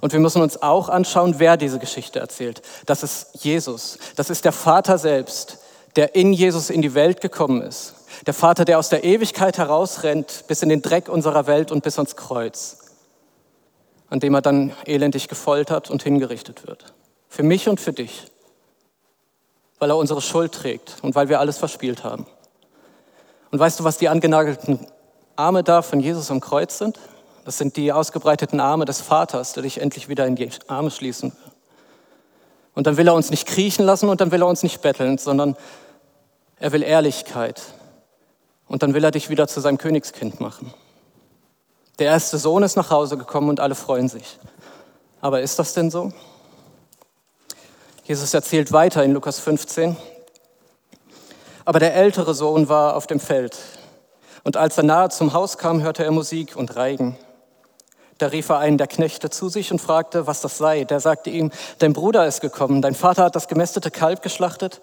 Und 0.00 0.12
wir 0.12 0.18
müssen 0.18 0.42
uns 0.42 0.60
auch 0.60 0.88
anschauen, 0.88 1.36
wer 1.38 1.56
diese 1.56 1.78
Geschichte 1.78 2.18
erzählt. 2.18 2.62
Das 2.86 3.04
ist 3.04 3.44
Jesus. 3.44 3.98
Das 4.16 4.30
ist 4.30 4.44
der 4.44 4.50
Vater 4.50 4.98
selbst, 4.98 5.58
der 5.94 6.16
in 6.16 6.32
Jesus 6.32 6.70
in 6.70 6.82
die 6.82 6.94
Welt 6.94 7.20
gekommen 7.20 7.62
ist. 7.62 7.94
Der 8.26 8.34
Vater, 8.34 8.64
der 8.64 8.80
aus 8.80 8.88
der 8.88 9.04
Ewigkeit 9.04 9.58
herausrennt 9.58 10.44
bis 10.48 10.62
in 10.62 10.68
den 10.68 10.82
Dreck 10.82 11.08
unserer 11.08 11.46
Welt 11.46 11.70
und 11.70 11.84
bis 11.84 11.96
ans 11.96 12.16
Kreuz, 12.16 12.78
an 14.10 14.18
dem 14.18 14.34
er 14.34 14.42
dann 14.42 14.72
elendig 14.84 15.28
gefoltert 15.28 15.90
und 15.90 16.02
hingerichtet 16.02 16.66
wird. 16.66 16.95
Für 17.28 17.42
mich 17.42 17.68
und 17.68 17.80
für 17.80 17.92
dich 17.92 18.30
weil 19.78 19.90
er 19.90 19.96
unsere 19.96 20.20
Schuld 20.20 20.52
trägt 20.52 20.96
und 21.02 21.14
weil 21.14 21.28
wir 21.28 21.40
alles 21.40 21.58
verspielt 21.58 22.04
haben. 22.04 22.26
Und 23.50 23.58
weißt 23.58 23.80
du, 23.80 23.84
was 23.84 23.98
die 23.98 24.08
angenagelten 24.08 24.86
Arme 25.36 25.62
da 25.62 25.82
von 25.82 26.00
Jesus 26.00 26.30
am 26.30 26.40
Kreuz 26.40 26.78
sind? 26.78 26.98
Das 27.44 27.58
sind 27.58 27.76
die 27.76 27.92
ausgebreiteten 27.92 28.58
Arme 28.58 28.84
des 28.86 29.00
Vaters, 29.00 29.52
der 29.52 29.62
dich 29.62 29.80
endlich 29.80 30.08
wieder 30.08 30.26
in 30.26 30.34
die 30.34 30.48
Arme 30.66 30.90
schließen 30.90 31.32
will. 31.32 31.52
Und 32.74 32.86
dann 32.86 32.98
will 32.98 33.08
er 33.08 33.14
uns 33.14 33.30
nicht 33.30 33.46
kriechen 33.46 33.86
lassen 33.86 34.10
und 34.10 34.20
dann 34.20 34.32
will 34.32 34.42
er 34.42 34.46
uns 34.46 34.62
nicht 34.62 34.82
betteln, 34.82 35.16
sondern 35.16 35.56
er 36.58 36.72
will 36.72 36.82
Ehrlichkeit. 36.82 37.62
Und 38.68 38.82
dann 38.82 38.92
will 38.92 39.02
er 39.02 39.10
dich 39.10 39.30
wieder 39.30 39.48
zu 39.48 39.60
seinem 39.60 39.78
Königskind 39.78 40.40
machen. 40.40 40.74
Der 41.98 42.08
erste 42.08 42.36
Sohn 42.36 42.62
ist 42.62 42.76
nach 42.76 42.90
Hause 42.90 43.16
gekommen 43.16 43.48
und 43.48 43.60
alle 43.60 43.74
freuen 43.74 44.08
sich. 44.08 44.38
Aber 45.22 45.40
ist 45.40 45.58
das 45.58 45.72
denn 45.72 45.90
so? 45.90 46.12
Jesus 48.06 48.32
erzählt 48.34 48.70
weiter 48.70 49.02
in 49.02 49.12
Lukas 49.12 49.40
15. 49.40 49.96
Aber 51.64 51.80
der 51.80 51.96
ältere 51.96 52.34
Sohn 52.34 52.68
war 52.68 52.94
auf 52.94 53.08
dem 53.08 53.18
Feld. 53.18 53.58
Und 54.44 54.56
als 54.56 54.76
er 54.76 54.84
nahe 54.84 55.08
zum 55.08 55.32
Haus 55.32 55.58
kam, 55.58 55.82
hörte 55.82 56.04
er 56.04 56.12
Musik 56.12 56.54
und 56.54 56.76
Reigen. 56.76 57.18
Da 58.18 58.28
rief 58.28 58.48
er 58.48 58.58
einen 58.58 58.78
der 58.78 58.86
Knechte 58.86 59.28
zu 59.28 59.48
sich 59.48 59.72
und 59.72 59.80
fragte, 59.80 60.28
was 60.28 60.40
das 60.40 60.56
sei. 60.56 60.84
Der 60.84 61.00
sagte 61.00 61.30
ihm, 61.30 61.50
dein 61.80 61.94
Bruder 61.94 62.28
ist 62.28 62.40
gekommen, 62.40 62.80
dein 62.80 62.94
Vater 62.94 63.24
hat 63.24 63.34
das 63.34 63.48
gemästete 63.48 63.90
Kalb 63.90 64.22
geschlachtet, 64.22 64.80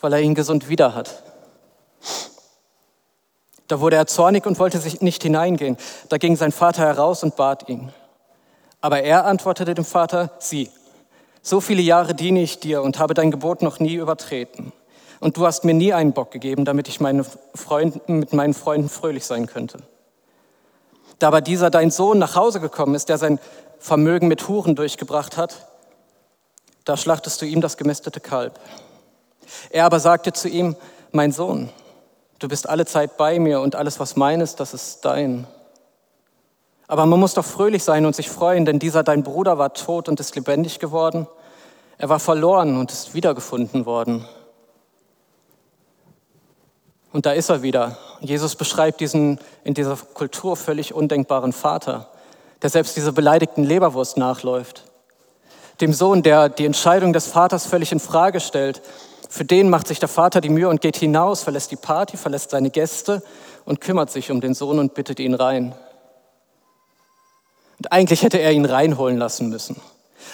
weil 0.00 0.14
er 0.14 0.22
ihn 0.22 0.34
gesund 0.34 0.70
wieder 0.70 0.94
hat. 0.94 1.24
Da 3.68 3.80
wurde 3.80 3.96
er 3.96 4.06
zornig 4.06 4.46
und 4.46 4.58
wollte 4.58 4.78
sich 4.78 5.02
nicht 5.02 5.22
hineingehen. 5.22 5.76
Da 6.08 6.16
ging 6.16 6.36
sein 6.36 6.52
Vater 6.52 6.84
heraus 6.86 7.22
und 7.22 7.36
bat 7.36 7.68
ihn. 7.68 7.92
Aber 8.80 9.02
er 9.02 9.26
antwortete 9.26 9.74
dem 9.74 9.84
Vater, 9.84 10.30
sieh, 10.38 10.70
so 11.46 11.60
viele 11.60 11.80
Jahre 11.80 12.12
diene 12.12 12.42
ich 12.42 12.58
dir 12.58 12.82
und 12.82 12.98
habe 12.98 13.14
dein 13.14 13.30
Gebot 13.30 13.62
noch 13.62 13.78
nie 13.78 13.94
übertreten. 13.94 14.72
Und 15.20 15.36
du 15.36 15.46
hast 15.46 15.64
mir 15.64 15.74
nie 15.74 15.92
einen 15.92 16.12
Bock 16.12 16.32
gegeben, 16.32 16.64
damit 16.64 16.88
ich 16.88 16.98
meine 16.98 17.24
Freunden, 17.54 18.18
mit 18.18 18.32
meinen 18.32 18.52
Freunden 18.52 18.88
fröhlich 18.88 19.24
sein 19.24 19.46
könnte. 19.46 19.78
Da 21.20 21.28
aber 21.28 21.40
dieser 21.40 21.70
dein 21.70 21.92
Sohn 21.92 22.18
nach 22.18 22.34
Hause 22.34 22.58
gekommen 22.58 22.96
ist, 22.96 23.08
der 23.08 23.18
sein 23.18 23.38
Vermögen 23.78 24.26
mit 24.26 24.48
Huren 24.48 24.74
durchgebracht 24.74 25.36
hat, 25.36 25.68
da 26.84 26.96
schlachtest 26.96 27.40
du 27.40 27.46
ihm 27.46 27.60
das 27.60 27.76
gemästete 27.76 28.18
Kalb. 28.18 28.58
Er 29.70 29.84
aber 29.84 30.00
sagte 30.00 30.32
zu 30.32 30.48
ihm, 30.48 30.74
mein 31.12 31.30
Sohn, 31.30 31.70
du 32.40 32.48
bist 32.48 32.68
alle 32.68 32.86
Zeit 32.86 33.16
bei 33.16 33.38
mir 33.38 33.60
und 33.60 33.76
alles, 33.76 34.00
was 34.00 34.16
mein 34.16 34.40
ist, 34.40 34.58
das 34.58 34.74
ist 34.74 35.04
dein. 35.04 35.46
Aber 36.88 37.06
man 37.06 37.18
muss 37.18 37.34
doch 37.34 37.44
fröhlich 37.44 37.82
sein 37.82 38.06
und 38.06 38.14
sich 38.14 38.30
freuen, 38.30 38.64
denn 38.64 38.78
dieser 38.78 39.02
dein 39.02 39.22
Bruder 39.22 39.58
war 39.58 39.74
tot 39.74 40.08
und 40.08 40.20
ist 40.20 40.36
lebendig 40.36 40.78
geworden. 40.78 41.26
Er 41.98 42.08
war 42.08 42.20
verloren 42.20 42.78
und 42.78 42.92
ist 42.92 43.14
wiedergefunden 43.14 43.86
worden. 43.86 44.26
Und 47.12 47.26
da 47.26 47.32
ist 47.32 47.48
er 47.48 47.62
wieder. 47.62 47.96
Jesus 48.20 48.54
beschreibt 48.56 49.00
diesen 49.00 49.40
in 49.64 49.74
dieser 49.74 49.96
Kultur 49.96 50.56
völlig 50.56 50.92
undenkbaren 50.92 51.52
Vater, 51.52 52.08
der 52.62 52.70
selbst 52.70 52.96
dieser 52.96 53.12
beleidigten 53.12 53.64
Leberwurst 53.64 54.16
nachläuft. 54.16 54.84
Dem 55.80 55.92
Sohn, 55.92 56.22
der 56.22 56.48
die 56.48 56.66
Entscheidung 56.66 57.12
des 57.12 57.26
Vaters 57.26 57.66
völlig 57.66 57.92
in 57.92 58.00
Frage 58.00 58.40
stellt. 58.40 58.82
Für 59.28 59.44
den 59.44 59.70
macht 59.70 59.88
sich 59.88 59.98
der 59.98 60.08
Vater 60.08 60.40
die 60.40 60.48
Mühe 60.48 60.68
und 60.68 60.80
geht 60.80 60.96
hinaus, 60.96 61.42
verlässt 61.42 61.70
die 61.70 61.76
Party, 61.76 62.16
verlässt 62.16 62.50
seine 62.50 62.70
Gäste 62.70 63.22
und 63.64 63.80
kümmert 63.80 64.10
sich 64.10 64.30
um 64.30 64.40
den 64.40 64.54
Sohn 64.54 64.78
und 64.78 64.94
bittet 64.94 65.18
ihn 65.18 65.34
rein. 65.34 65.74
Und 67.78 67.92
eigentlich 67.92 68.22
hätte 68.22 68.38
er 68.38 68.52
ihn 68.52 68.64
reinholen 68.64 69.18
lassen 69.18 69.48
müssen. 69.48 69.80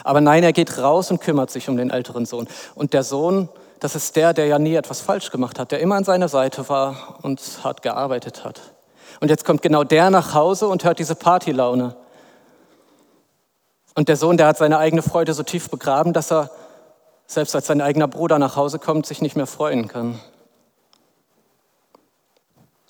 Aber 0.05 0.21
nein, 0.21 0.43
er 0.43 0.53
geht 0.53 0.79
raus 0.79 1.11
und 1.11 1.21
kümmert 1.21 1.51
sich 1.51 1.69
um 1.69 1.77
den 1.77 1.91
älteren 1.91 2.27
Sohn. 2.27 2.49
Und 2.75 2.93
der 2.93 3.03
Sohn, 3.03 3.49
das 3.81 3.95
ist 3.95 4.17
der, 4.17 4.33
der 4.33 4.47
ja 4.47 4.59
nie 4.59 4.75
etwas 4.75 5.01
falsch 5.01 5.31
gemacht 5.31 5.59
hat, 5.59 5.73
der 5.73 5.81
immer 5.81 5.97
an 5.97 6.05
seiner 6.05 6.29
Seite 6.29 6.69
war 6.69 7.19
und 7.23 7.41
hart 7.63 7.83
gearbeitet 7.83 8.45
hat. 8.45 8.61
Und 9.21 9.29
jetzt 9.29 9.45
kommt 9.45 9.63
genau 9.63 9.85
der 9.85 10.11
nach 10.11 10.35
Hause 10.35 10.69
und 10.69 10.85
hört 10.85 10.99
diese 10.99 11.15
Partylaune. 11.15 11.97
Und 13.95 14.09
der 14.09 14.17
Sohn, 14.17 14.37
der 14.37 14.47
hat 14.47 14.57
seine 14.57 14.79
eigene 14.79 15.03
Freude 15.03 15.35
so 15.35 15.43
tief 15.43 15.69
begraben, 15.69 16.13
dass 16.13 16.33
er, 16.33 16.51
selbst 17.27 17.55
als 17.55 17.67
sein 17.67 17.81
eigener 17.81 18.09
Bruder 18.09 18.39
nach 18.39 18.57
Hause 18.57 18.79
kommt, 18.79 19.07
sich 19.07 19.21
nicht 19.21 19.37
mehr 19.37 19.47
freuen 19.47 19.89
kann. 19.89 20.19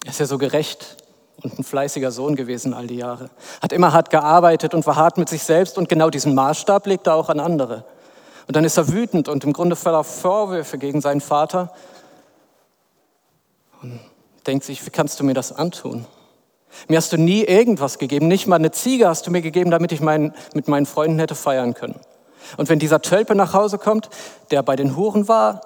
Er 0.05 0.11
ist 0.11 0.21
ja 0.21 0.27
so 0.27 0.39
gerecht, 0.39 0.97
und 1.43 1.59
ein 1.59 1.65
fleißiger 1.65 2.11
Sohn 2.11 2.37
gewesen 2.37 2.75
all 2.75 2.87
die 2.87 2.97
Jahre. 2.97 3.31
Hat 3.61 3.73
immer 3.73 3.93
hart 3.93 4.11
gearbeitet 4.11 4.75
und 4.75 4.87
war 4.87 4.97
hart 4.97 5.19
mit 5.19 5.29
sich 5.29 5.43
selbst 5.43 5.79
und 5.79 5.89
genau 5.89 6.11
diesen 6.11 6.35
Maßstab 6.35 6.87
legt 6.87 7.07
er 7.07 7.15
auch 7.15 7.29
an 7.29 7.41
andere. 7.41 7.85
Und 8.47 8.57
dann 8.57 8.65
ist 8.65 8.77
er 8.77 8.89
wütend 8.89 9.29
und 9.29 9.45
im 9.45 9.53
Grunde 9.53 9.77
voller 9.77 10.05
Vorwürfe 10.05 10.79
gegen 10.79 11.01
seinen 11.01 11.21
Vater 11.21 11.73
und 13.81 14.01
denkt 14.47 14.65
sich, 14.65 14.85
wie 14.85 14.91
kannst 14.91 15.19
du 15.21 15.25
mir 15.25 15.35
das 15.35 15.53
antun? 15.53 16.07
Mir 16.89 16.99
hast 16.99 17.13
du 17.13 17.17
nie 17.17 17.43
irgendwas 17.45 17.99
gegeben, 17.99 18.29
nicht 18.29 18.47
mal 18.47 18.57
eine 18.57 18.71
Ziege 18.71 19.09
hast 19.09 19.27
du 19.27 19.31
mir 19.31 19.43
gegeben, 19.43 19.71
damit 19.71 19.93
ich 19.93 20.01
mein, 20.01 20.35
mit 20.55 20.69
meinen 20.69 20.87
Freunden 20.87 21.19
hätte 21.19 21.35
feiern 21.35 21.75
können. 21.75 22.01
Und 22.57 22.69
wenn 22.69 22.79
dieser 22.79 23.03
Tölpe 23.03 23.35
nach 23.35 23.53
Hause 23.53 23.79
kommt, 23.79 24.11
der 24.51 24.63
bei 24.63 24.77
den 24.77 24.97
Huren 24.97 25.29
war 25.29 25.61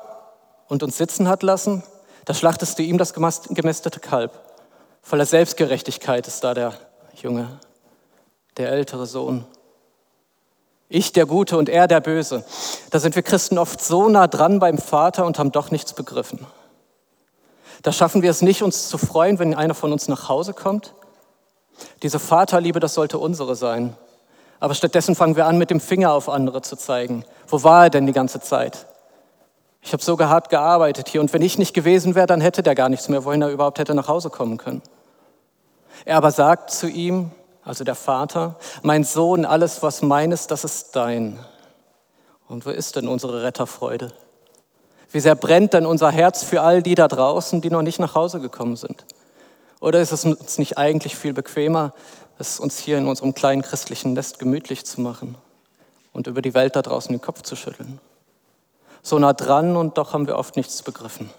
und 0.69 0.83
uns 0.83 0.97
sitzen 0.99 1.29
hat 1.29 1.43
lassen, 1.43 1.83
Da 2.27 2.35
schlachtest 2.35 2.79
du 2.79 2.83
ihm 2.83 2.99
das 2.99 3.15
gemästete 3.15 4.01
Kalb. 4.01 4.33
Voller 5.09 5.25
Selbstgerechtigkeit 5.25 6.27
ist 6.27 6.43
da 6.43 6.53
der 6.53 6.75
Junge, 7.23 7.61
der 8.57 8.73
ältere 8.73 9.07
Sohn. 9.07 9.45
Ich 10.89 11.13
der 11.13 11.27
Gute 11.27 11.57
und 11.59 11.69
er 11.69 11.87
der 11.87 12.01
Böse. 12.01 12.45
Da 12.91 12.99
sind 12.99 13.15
wir 13.15 13.23
Christen 13.23 13.57
oft 13.57 13.81
so 13.81 14.09
nah 14.09 14.27
dran 14.27 14.59
beim 14.59 14.79
Vater 14.79 15.25
und 15.25 15.39
haben 15.39 15.53
doch 15.53 15.71
nichts 15.71 15.93
begriffen. 15.93 16.45
Da 17.83 17.93
schaffen 17.93 18.23
wir 18.23 18.33
es 18.33 18.43
nicht, 18.43 18.65
uns 18.65 18.89
zu 18.89 18.99
freuen, 18.99 19.39
wenn 19.39 19.55
einer 19.55 19.75
von 19.75 19.93
uns 19.93 20.09
nach 20.09 20.29
Hause 20.29 20.55
kommt. 20.55 20.93
Diese 22.03 22.19
Vaterliebe, 22.19 22.81
das 22.81 22.95
sollte 22.95 23.19
unsere 23.19 23.55
sein. 23.55 23.97
Aber 24.59 24.75
stattdessen 24.75 25.15
fangen 25.15 25.37
wir 25.37 25.47
an, 25.47 25.57
mit 25.57 25.71
dem 25.71 25.79
Finger 25.79 26.15
auf 26.15 26.29
andere 26.29 26.63
zu 26.63 26.75
zeigen. 26.75 27.25
Wo 27.47 27.63
war 27.63 27.85
er 27.85 27.91
denn 27.91 28.07
die 28.07 28.13
ganze 28.13 28.41
Zeit? 28.41 28.87
Ich 29.83 29.93
habe 29.93 30.03
so 30.03 30.19
hart 30.19 30.51
gearbeitet 30.51 31.09
hier 31.09 31.21
und 31.21 31.33
wenn 31.33 31.43
ich 31.43 31.59
nicht 31.59 31.75
gewesen 31.75 32.17
wäre, 32.17 32.27
dann 32.27 32.41
hätte 32.41 32.65
der 32.65 32.75
gar 32.75 32.89
nichts 32.89 33.09
mehr, 33.09 33.25
wohin 33.25 33.41
er 33.41 33.51
überhaupt 33.51 33.79
hätte 33.79 33.95
nach 33.95 34.09
Hause 34.09 34.31
kommen 34.31 34.57
können. 34.57 34.83
Er 36.05 36.17
aber 36.17 36.31
sagt 36.31 36.71
zu 36.71 36.89
ihm, 36.89 37.31
also 37.65 37.83
der 37.83 37.95
Vater, 37.95 38.57
mein 38.83 39.03
Sohn, 39.03 39.45
alles 39.45 39.83
was 39.83 40.03
meines, 40.03 40.47
das 40.47 40.65
ist 40.65 40.95
dein. 40.95 41.39
Und 42.49 42.65
wo 42.65 42.71
ist 42.71 42.97
denn 42.97 43.09
unsere 43.09 43.43
Retterfreude? 43.43 44.13
Wie 45.11 45.21
sehr 45.21 45.35
brennt 45.35 45.73
denn 45.73 45.87
unser 45.87 46.11
Herz 46.11 46.45
für 46.45 46.63
all 46.63 46.83
die 46.83 46.95
da 46.95 47.09
draußen, 47.09 47.61
die 47.61 47.71
noch 47.71 47.83
nicht 47.83 47.99
nach 47.99 48.15
Hause 48.15 48.41
gekommen 48.41 48.77
sind? 48.77 49.05
Oder 49.81 50.01
ist 50.01 50.13
es 50.13 50.25
uns 50.25 50.59
nicht 50.59 50.79
eigentlich 50.79 51.17
viel 51.17 51.33
bequemer, 51.33 51.93
es 52.39 52.61
uns 52.61 52.79
hier 52.79 52.99
in 52.99 53.07
unserem 53.07 53.35
kleinen 53.35 53.63
christlichen 53.63 54.13
Nest 54.13 54.39
gemütlich 54.39 54.85
zu 54.85 55.01
machen 55.01 55.37
und 56.13 56.27
über 56.27 56.43
die 56.43 56.55
Welt 56.55 56.77
da 56.77 56.83
draußen 56.83 57.13
den 57.13 57.21
Kopf 57.21 57.43
zu 57.43 57.57
schütteln? 57.57 58.01
So 59.03 59.19
nah 59.19 59.33
dran 59.33 59.77
und 59.77 59.99
doch 59.99 60.13
haben 60.13 60.27
wir 60.27 60.37
oft 60.37 60.57
nichts 60.57 60.83
begriffen. 60.83 61.31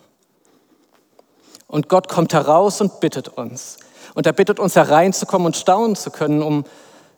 Und 1.68 1.90
Gott 1.90 2.08
kommt 2.08 2.34
heraus 2.34 2.80
und 2.80 3.00
bittet 3.00 3.28
uns. 3.28 3.78
Und 4.18 4.26
er 4.26 4.34
bittet 4.34 4.60
uns 4.60 4.76
hereinzukommen 4.76 5.46
und 5.46 5.56
staunen 5.56 5.96
zu 5.96 6.10
können, 6.10 6.42
um 6.42 6.64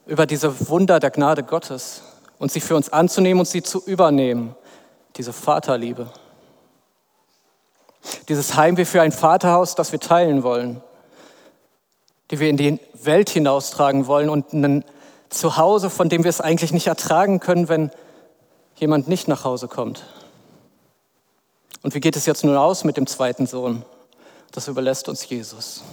über 0.06 0.25
diese 0.25 0.70
Wunder 0.70 1.00
der 1.00 1.12
Gnade 1.12 1.44
Gottes 1.44 2.01
und 2.39 2.51
sie 2.51 2.60
für 2.60 2.75
uns 2.75 2.91
anzunehmen 2.91 3.39
und 3.39 3.48
sie 3.48 3.63
zu 3.63 3.79
übernehmen. 3.86 4.56
Diese 5.15 5.32
Vaterliebe. 5.32 6.12
Dieses 8.27 8.56
Heimweh 8.56 8.84
für 8.84 9.01
ein 9.01 9.12
Vaterhaus, 9.12 9.75
das 9.75 9.91
wir 9.91 10.00
teilen 10.00 10.44
wollen 10.44 10.82
die 12.32 12.39
wir 12.39 12.50
in 12.50 12.58
die 12.58 12.79
Welt 12.94 13.29
hinaustragen 13.29 14.08
wollen 14.08 14.29
und 14.29 14.53
ein 14.53 14.86
Zuhause, 15.29 15.89
von 15.89 16.10
dem 16.10 16.24
wir 16.24 16.29
es 16.29 16.41
eigentlich 16.41 16.72
nicht 16.72 16.88
ertragen 16.88 17.39
können, 17.39 17.70
wenn 17.70 17.91
jemand 18.75 19.08
nicht 19.08 19.27
nach 19.27 19.44
Hause 19.44 19.68
kommt. 19.68 20.03
Und 21.82 21.94
wie 21.96 22.00
geht 22.00 22.15
es 22.15 22.25
jetzt 22.25 22.44
nun 22.44 22.58
aus 22.58 22.84
mit 22.84 22.98
dem 22.98 23.08
zweiten 23.08 23.48
Sohn? 23.48 23.84
Das 24.51 24.68
überlässt 24.68 25.08
uns 25.10 25.27
Jesus. 25.27 25.84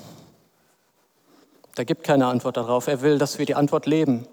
Da 1.77 1.85
gibt 1.85 2.05
keine 2.05 2.27
Antwort 2.27 2.57
darauf. 2.57 2.89
Er 2.89 3.03
will, 3.03 3.19
dass 3.19 3.39
wir 3.39 3.47
die 3.47 3.55
Antwort 3.55 3.87
leben. 3.87 4.27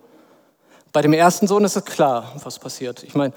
Bei 0.93 1.01
dem 1.01 1.11
ersten 1.11 1.45
Sohn 1.45 1.65
ist 1.65 1.75
es 1.75 1.83
klar, 1.83 2.31
was 2.43 2.57
passiert. 2.57 3.03
Ich 3.03 3.15
meine, 3.15 3.33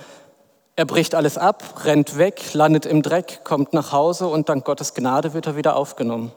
er 0.77 0.85
bricht 0.85 1.15
alles 1.15 1.37
ab, 1.37 1.85
rennt 1.85 2.17
weg, 2.17 2.55
landet 2.55 2.87
im 2.87 3.03
Dreck, 3.03 3.41
kommt 3.45 3.73
nach 3.73 3.91
Hause 3.93 4.29
und 4.29 4.49
dank 4.49 4.65
Gottes 4.65 4.95
Gnade 4.95 5.35
wird 5.35 5.47
er 5.47 5.57
wieder 5.57 5.75
aufgenommen. 5.75 6.33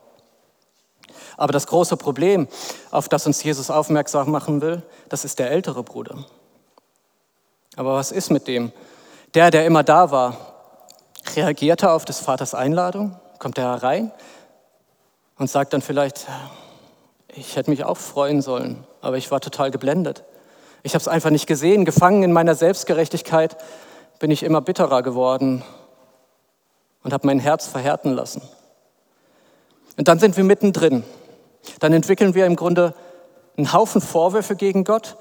Aber 1.37 1.53
das 1.53 1.67
große 1.67 1.95
Problem, 1.95 2.47
auf 2.89 3.07
das 3.07 3.27
uns 3.27 3.43
Jesus 3.43 3.69
aufmerksam 3.69 4.31
machen 4.31 4.61
will, 4.61 4.81
das 5.09 5.23
ist 5.23 5.37
der 5.37 5.51
ältere 5.51 5.83
Bruder. 5.83 6.25
Aber 7.75 7.93
was 7.93 8.11
ist 8.11 8.31
mit 8.31 8.47
dem? 8.47 8.71
Der, 9.35 9.51
der 9.51 9.65
immer 9.65 9.83
da 9.83 10.09
war, 10.09 10.37
reagiert 11.35 11.83
er 11.83 11.93
auf 11.93 12.05
des 12.05 12.19
Vaters 12.19 12.55
Einladung? 12.55 13.19
Kommt 13.37 13.57
er 13.59 13.65
herein 13.65 14.11
und 15.37 15.49
sagt 15.49 15.73
dann 15.73 15.81
vielleicht, 15.81 16.25
ich 17.39 17.55
hätte 17.55 17.69
mich 17.69 17.83
auch 17.83 17.97
freuen 17.97 18.41
sollen, 18.41 18.83
aber 19.01 19.17
ich 19.17 19.31
war 19.31 19.39
total 19.39 19.71
geblendet. 19.71 20.23
Ich 20.83 20.93
habe 20.93 21.01
es 21.01 21.07
einfach 21.07 21.29
nicht 21.29 21.47
gesehen. 21.47 21.85
Gefangen 21.85 22.23
in 22.23 22.31
meiner 22.31 22.55
Selbstgerechtigkeit 22.55 23.57
bin 24.19 24.31
ich 24.31 24.43
immer 24.43 24.61
bitterer 24.61 25.01
geworden 25.01 25.63
und 27.03 27.13
habe 27.13 27.27
mein 27.27 27.39
Herz 27.39 27.67
verhärten 27.67 28.11
lassen. 28.11 28.41
Und 29.97 30.07
dann 30.07 30.19
sind 30.19 30.37
wir 30.37 30.43
mittendrin 30.43 31.03
dann 31.79 31.93
entwickeln 31.93 32.33
wir 32.33 32.45
im 32.45 32.55
Grunde 32.55 32.93
einen 33.57 33.73
Haufen 33.73 34.01
Vorwürfe 34.01 34.55
gegen 34.55 34.83
Gott 34.83 35.17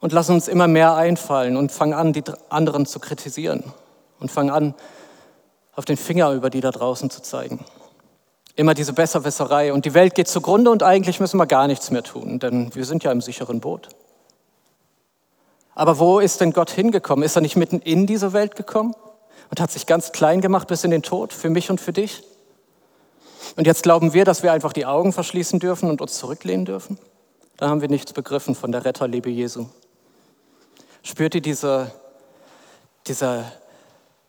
und 0.00 0.12
lassen 0.12 0.34
uns 0.34 0.48
immer 0.48 0.68
mehr 0.68 0.94
einfallen 0.94 1.56
und 1.56 1.72
fangen 1.72 1.94
an, 1.94 2.12
die 2.12 2.24
anderen 2.48 2.86
zu 2.86 3.00
kritisieren 3.00 3.62
und 4.18 4.30
fangen 4.30 4.50
an, 4.50 4.74
auf 5.74 5.84
den 5.84 5.96
Finger 5.96 6.32
über 6.32 6.50
die 6.50 6.60
da 6.60 6.70
draußen 6.70 7.10
zu 7.10 7.22
zeigen. 7.22 7.64
Immer 8.60 8.74
diese 8.74 8.92
Besserwisserei 8.92 9.72
und 9.72 9.86
die 9.86 9.94
Welt 9.94 10.14
geht 10.14 10.28
zugrunde 10.28 10.70
und 10.70 10.82
eigentlich 10.82 11.18
müssen 11.18 11.38
wir 11.38 11.46
gar 11.46 11.66
nichts 11.66 11.90
mehr 11.90 12.02
tun, 12.02 12.38
denn 12.40 12.74
wir 12.74 12.84
sind 12.84 13.02
ja 13.02 13.10
im 13.10 13.22
sicheren 13.22 13.58
Boot. 13.58 13.88
Aber 15.74 15.98
wo 15.98 16.18
ist 16.20 16.42
denn 16.42 16.52
Gott 16.52 16.68
hingekommen? 16.68 17.24
Ist 17.24 17.36
er 17.36 17.40
nicht 17.40 17.56
mitten 17.56 17.78
in 17.78 18.06
diese 18.06 18.34
Welt 18.34 18.56
gekommen 18.56 18.94
und 19.48 19.62
hat 19.62 19.70
sich 19.70 19.86
ganz 19.86 20.12
klein 20.12 20.42
gemacht 20.42 20.68
bis 20.68 20.84
in 20.84 20.90
den 20.90 21.02
Tod 21.02 21.32
für 21.32 21.48
mich 21.48 21.70
und 21.70 21.80
für 21.80 21.94
dich? 21.94 22.22
Und 23.56 23.66
jetzt 23.66 23.82
glauben 23.82 24.12
wir, 24.12 24.26
dass 24.26 24.42
wir 24.42 24.52
einfach 24.52 24.74
die 24.74 24.84
Augen 24.84 25.14
verschließen 25.14 25.58
dürfen 25.58 25.88
und 25.88 26.02
uns 26.02 26.18
zurücklehnen 26.18 26.66
dürfen? 26.66 26.98
Da 27.56 27.70
haben 27.70 27.80
wir 27.80 27.88
nichts 27.88 28.12
begriffen 28.12 28.54
von 28.54 28.72
der 28.72 28.84
Retterliebe 28.84 29.30
Jesu. 29.30 29.68
Spürt 31.02 31.34
ihr 31.34 31.40
diese, 31.40 31.90
diese, 33.06 33.42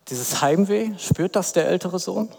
dieses 0.07 0.41
Heimweh? 0.41 0.91
Spürt 0.99 1.35
das 1.35 1.51
der 1.51 1.67
ältere 1.67 1.99
Sohn? 1.99 2.29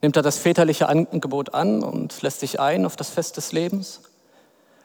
Nimmt 0.00 0.16
er 0.16 0.22
das 0.22 0.38
väterliche 0.38 0.88
Angebot 0.88 1.54
an 1.54 1.82
und 1.82 2.22
lässt 2.22 2.40
sich 2.40 2.60
ein 2.60 2.86
auf 2.86 2.96
das 2.96 3.10
Fest 3.10 3.36
des 3.36 3.52
Lebens? 3.52 4.00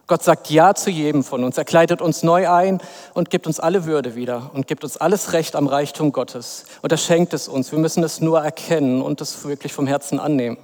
Gott 0.06 0.23
sagt 0.23 0.49
Ja 0.49 0.76
zu 0.76 0.89
jedem 0.89 1.23
von 1.23 1.43
uns. 1.43 1.58
Er 1.58 1.65
kleidet 1.65 2.02
uns 2.02 2.23
neu 2.23 2.49
ein 2.49 2.82
und 3.13 3.30
gibt 3.30 3.47
uns 3.47 3.60
alle 3.60 3.86
Würde 3.86 4.15
wieder 4.15 4.52
und 4.54 4.67
gibt 4.67 4.84
uns 4.84 4.97
alles 4.97 5.32
Recht 5.32 5.56
am 5.56 5.67
Reichtum 5.67 6.12
Gottes. 6.12 6.65
Und 6.82 6.91
er 6.91 6.97
schenkt 6.97 7.34
es 7.34 7.47
uns. 7.47 7.71
Wir 7.71 7.80
müssen 7.80 8.04
es 8.04 8.19
nur 8.19 8.41
erkennen 8.41 9.02
und 9.02 9.21
es 9.21 9.45
wirklich 9.45 9.71
vom 9.71 9.88
Herzen 9.88 10.19
annehmen. 10.19 10.58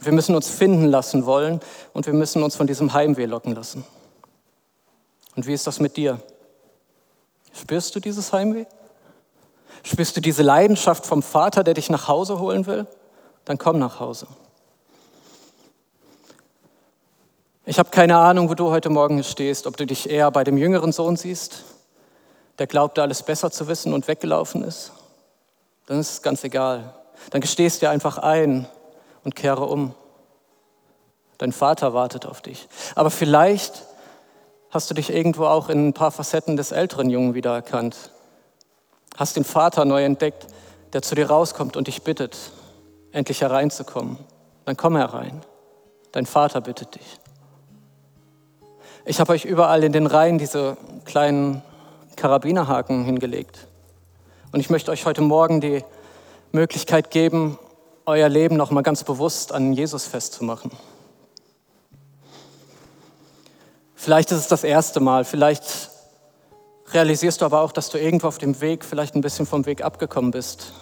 Wir 0.00 0.12
müssen 0.12 0.34
uns 0.34 0.48
finden 0.48 0.86
lassen 0.86 1.26
wollen 1.26 1.60
und 1.92 2.06
wir 2.06 2.12
müssen 2.14 2.42
uns 2.42 2.56
von 2.56 2.66
diesem 2.66 2.92
Heimweh 2.92 3.26
locken 3.26 3.54
lassen. 3.54 3.84
Und 5.36 5.46
wie 5.46 5.52
ist 5.52 5.66
das 5.66 5.78
mit 5.78 5.96
dir? 5.96 6.20
Spürst 7.52 7.94
du 7.94 8.00
dieses 8.00 8.32
Heimweh? 8.32 8.64
Spürst 9.84 10.16
du 10.16 10.20
diese 10.20 10.42
Leidenschaft 10.42 11.06
vom 11.06 11.22
Vater, 11.22 11.62
der 11.62 11.74
dich 11.74 11.90
nach 11.90 12.08
Hause 12.08 12.40
holen 12.40 12.66
will? 12.66 12.86
Dann 13.44 13.58
komm 13.58 13.78
nach 13.78 14.00
Hause. 14.00 14.26
Ich 17.64 17.78
habe 17.78 17.90
keine 17.90 18.18
Ahnung, 18.18 18.48
wo 18.50 18.54
du 18.54 18.70
heute 18.70 18.90
Morgen 18.90 19.22
stehst, 19.22 19.66
ob 19.66 19.76
du 19.76 19.86
dich 19.86 20.10
eher 20.10 20.30
bei 20.30 20.42
dem 20.42 20.58
jüngeren 20.58 20.90
Sohn 20.90 21.16
siehst, 21.16 21.62
der 22.58 22.66
glaubte, 22.66 23.02
alles 23.02 23.22
besser 23.22 23.50
zu 23.50 23.68
wissen 23.68 23.94
und 23.94 24.08
weggelaufen 24.08 24.64
ist. 24.64 24.92
Dann 25.86 26.00
ist 26.00 26.10
es 26.10 26.22
ganz 26.22 26.42
egal. 26.42 26.94
Dann 27.30 27.40
gestehst 27.40 27.80
dir 27.80 27.90
einfach 27.90 28.18
ein 28.18 28.66
und 29.24 29.36
kehre 29.36 29.64
um. 29.64 29.94
Dein 31.38 31.52
Vater 31.52 31.94
wartet 31.94 32.26
auf 32.26 32.40
dich. 32.40 32.68
Aber 32.94 33.10
vielleicht 33.10 33.84
hast 34.70 34.90
du 34.90 34.94
dich 34.94 35.10
irgendwo 35.10 35.44
auch 35.44 35.68
in 35.68 35.88
ein 35.88 35.92
paar 35.92 36.10
Facetten 36.10 36.56
des 36.56 36.72
älteren 36.72 37.10
Jungen 37.10 37.34
wiedererkannt. 37.34 37.96
Hast 39.16 39.36
den 39.36 39.44
Vater 39.44 39.84
neu 39.84 40.04
entdeckt, 40.04 40.46
der 40.92 41.02
zu 41.02 41.14
dir 41.14 41.28
rauskommt 41.28 41.76
und 41.76 41.86
dich 41.86 42.02
bittet, 42.02 42.36
endlich 43.12 43.40
hereinzukommen. 43.40 44.18
Dann 44.64 44.76
komm 44.76 44.96
herein. 44.96 45.42
Dein 46.12 46.26
Vater 46.26 46.60
bittet 46.60 46.94
dich. 46.94 47.18
Ich 49.04 49.20
habe 49.20 49.32
euch 49.32 49.44
überall 49.44 49.82
in 49.82 49.92
den 49.92 50.06
Reihen 50.06 50.38
diese 50.38 50.76
kleinen 51.04 51.62
Karabinerhaken 52.16 53.04
hingelegt. 53.04 53.66
Und 54.52 54.60
ich 54.60 54.70
möchte 54.70 54.90
euch 54.90 55.06
heute 55.06 55.22
Morgen 55.22 55.60
die 55.60 55.82
Möglichkeit 56.52 57.10
geben, 57.10 57.58
euer 58.04 58.28
Leben 58.28 58.56
nochmal 58.56 58.82
ganz 58.82 59.04
bewusst 59.04 59.52
an 59.52 59.72
Jesus 59.72 60.06
festzumachen. 60.06 60.70
Vielleicht 63.94 64.32
ist 64.32 64.38
es 64.38 64.48
das 64.48 64.64
erste 64.64 65.00
Mal, 65.00 65.24
vielleicht 65.24 65.90
realisierst 66.92 67.40
du 67.40 67.44
aber 67.44 67.62
auch, 67.62 67.72
dass 67.72 67.88
du 67.88 67.98
irgendwo 67.98 68.26
auf 68.26 68.38
dem 68.38 68.60
Weg 68.60 68.84
vielleicht 68.84 69.14
ein 69.14 69.20
bisschen 69.20 69.46
vom 69.46 69.64
Weg 69.64 69.82
abgekommen 69.82 70.30
bist. 70.30 70.72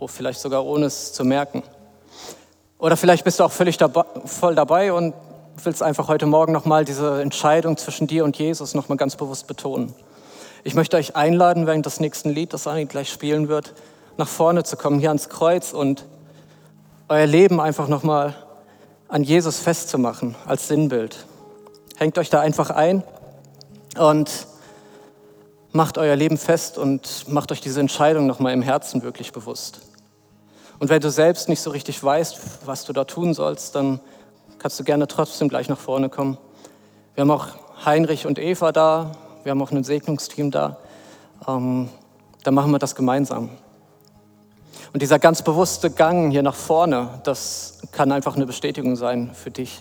Oh, 0.00 0.06
vielleicht 0.06 0.38
sogar 0.38 0.64
ohne 0.64 0.86
es 0.86 1.12
zu 1.12 1.24
merken. 1.24 1.64
Oder 2.78 2.96
vielleicht 2.96 3.24
bist 3.24 3.40
du 3.40 3.44
auch 3.44 3.50
völlig 3.50 3.78
dabei, 3.78 4.04
voll 4.26 4.54
dabei 4.54 4.92
und 4.92 5.12
willst 5.64 5.82
einfach 5.82 6.06
heute 6.06 6.26
Morgen 6.26 6.52
nochmal 6.52 6.84
diese 6.84 7.20
Entscheidung 7.20 7.76
zwischen 7.76 8.06
dir 8.06 8.24
und 8.24 8.38
Jesus 8.38 8.74
nochmal 8.74 8.96
ganz 8.96 9.16
bewusst 9.16 9.48
betonen. 9.48 9.92
Ich 10.62 10.74
möchte 10.74 10.96
euch 10.96 11.16
einladen, 11.16 11.66
während 11.66 11.84
das 11.84 11.98
nächste 11.98 12.28
Lied, 12.28 12.52
das 12.52 12.68
Anni 12.68 12.84
gleich 12.86 13.10
spielen 13.10 13.48
wird, 13.48 13.74
nach 14.18 14.28
vorne 14.28 14.62
zu 14.62 14.76
kommen, 14.76 15.00
hier 15.00 15.08
ans 15.08 15.28
Kreuz 15.28 15.72
und 15.72 16.04
euer 17.08 17.26
Leben 17.26 17.60
einfach 17.60 17.88
nochmal 17.88 18.36
an 19.08 19.24
Jesus 19.24 19.58
festzumachen 19.58 20.36
als 20.46 20.68
Sinnbild. 20.68 21.26
Hängt 21.96 22.18
euch 22.18 22.30
da 22.30 22.38
einfach 22.38 22.70
ein 22.70 23.02
und 23.98 24.46
macht 25.72 25.98
euer 25.98 26.14
Leben 26.14 26.38
fest 26.38 26.78
und 26.78 27.26
macht 27.28 27.50
euch 27.50 27.60
diese 27.60 27.80
Entscheidung 27.80 28.28
nochmal 28.28 28.52
im 28.52 28.62
Herzen 28.62 29.02
wirklich 29.02 29.32
bewusst. 29.32 29.87
Und 30.78 30.90
wenn 30.90 31.00
du 31.00 31.10
selbst 31.10 31.48
nicht 31.48 31.60
so 31.60 31.70
richtig 31.70 32.02
weißt, 32.02 32.38
was 32.66 32.84
du 32.84 32.92
da 32.92 33.04
tun 33.04 33.34
sollst, 33.34 33.74
dann 33.74 34.00
kannst 34.58 34.78
du 34.78 34.84
gerne 34.84 35.06
trotzdem 35.06 35.48
gleich 35.48 35.68
nach 35.68 35.78
vorne 35.78 36.08
kommen. 36.08 36.38
Wir 37.14 37.22
haben 37.22 37.30
auch 37.30 37.48
Heinrich 37.84 38.26
und 38.26 38.38
Eva 38.38 38.70
da, 38.72 39.12
wir 39.42 39.50
haben 39.50 39.62
auch 39.62 39.72
ein 39.72 39.84
Segnungsteam 39.84 40.50
da. 40.50 40.78
Ähm, 41.46 41.88
dann 42.44 42.54
machen 42.54 42.70
wir 42.70 42.78
das 42.78 42.94
gemeinsam. 42.94 43.50
Und 44.92 45.02
dieser 45.02 45.18
ganz 45.18 45.42
bewusste 45.42 45.90
Gang 45.90 46.30
hier 46.30 46.42
nach 46.42 46.54
vorne, 46.54 47.20
das 47.24 47.80
kann 47.92 48.12
einfach 48.12 48.36
eine 48.36 48.46
Bestätigung 48.46 48.96
sein 48.96 49.32
für 49.34 49.50
dich. 49.50 49.80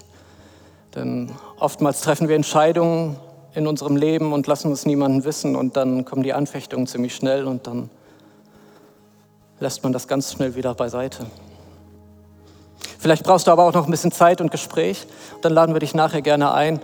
Denn 0.96 1.32
oftmals 1.60 2.02
treffen 2.02 2.28
wir 2.28 2.36
Entscheidungen 2.36 3.18
in 3.54 3.68
unserem 3.68 3.96
Leben 3.96 4.34
und 4.34 4.48
lassen 4.48 4.72
es 4.72 4.86
niemanden 4.86 5.24
wissen 5.24 5.56
und 5.56 5.78
dann 5.78 6.06
kommen 6.06 6.24
die 6.24 6.34
Anfechtungen 6.34 6.88
ziemlich 6.88 7.16
schnell 7.16 7.46
und 7.46 7.68
dann 7.68 7.90
lässt 9.60 9.84
man 9.84 9.94
das 9.94 10.08
ganz 10.08 10.32
schnell 10.32 10.56
wieder 10.56 10.74
beiseite. 10.74 11.26
Vielleicht 13.00 13.24
brauchst 13.24 13.48
du 13.48 13.52
aber 13.52 13.64
auch 13.64 13.74
noch 13.74 13.86
ein 13.86 13.92
bisschen 13.92 14.12
Zeit 14.12 14.42
und 14.42 14.52
Gespräch. 14.52 15.08
Dann 15.42 15.54
laden 15.54 15.74
wir 15.76 15.80
dich 15.80 15.94
nachher 15.94 16.22
gerne 16.22 16.54
ein. 16.54 16.80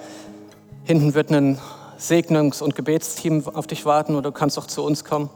Hinten 0.83 1.13
wird 1.13 1.31
ein 1.31 1.59
Segnungs- 1.97 2.61
und 2.61 2.75
Gebetsteam 2.75 3.47
auf 3.47 3.67
dich 3.67 3.85
warten 3.85 4.15
oder 4.15 4.31
du 4.31 4.37
kannst 4.37 4.59
auch 4.59 4.67
zu 4.67 4.83
uns 4.83 5.03
kommen 5.05 5.29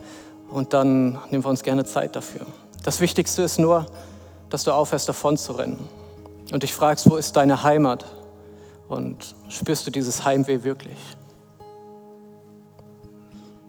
und 0.49 0.73
dann 0.73 1.19
nehmen 1.29 1.43
wir 1.43 1.49
uns 1.49 1.63
gerne 1.63 1.85
Zeit 1.85 2.15
dafür. 2.15 2.45
Das 2.83 2.99
Wichtigste 2.99 3.41
ist 3.41 3.59
nur, 3.59 3.85
dass 4.49 4.63
du 4.63 4.71
aufhörst, 4.71 5.07
davon 5.07 5.37
zu 5.37 5.53
rennen 5.53 5.79
und 6.51 6.63
dich 6.63 6.73
fragst, 6.73 7.09
wo 7.09 7.15
ist 7.15 7.35
deine 7.35 7.63
Heimat 7.63 8.05
und 8.87 9.35
spürst 9.49 9.87
du 9.87 9.91
dieses 9.91 10.25
Heimweh 10.25 10.63
wirklich? 10.63 10.97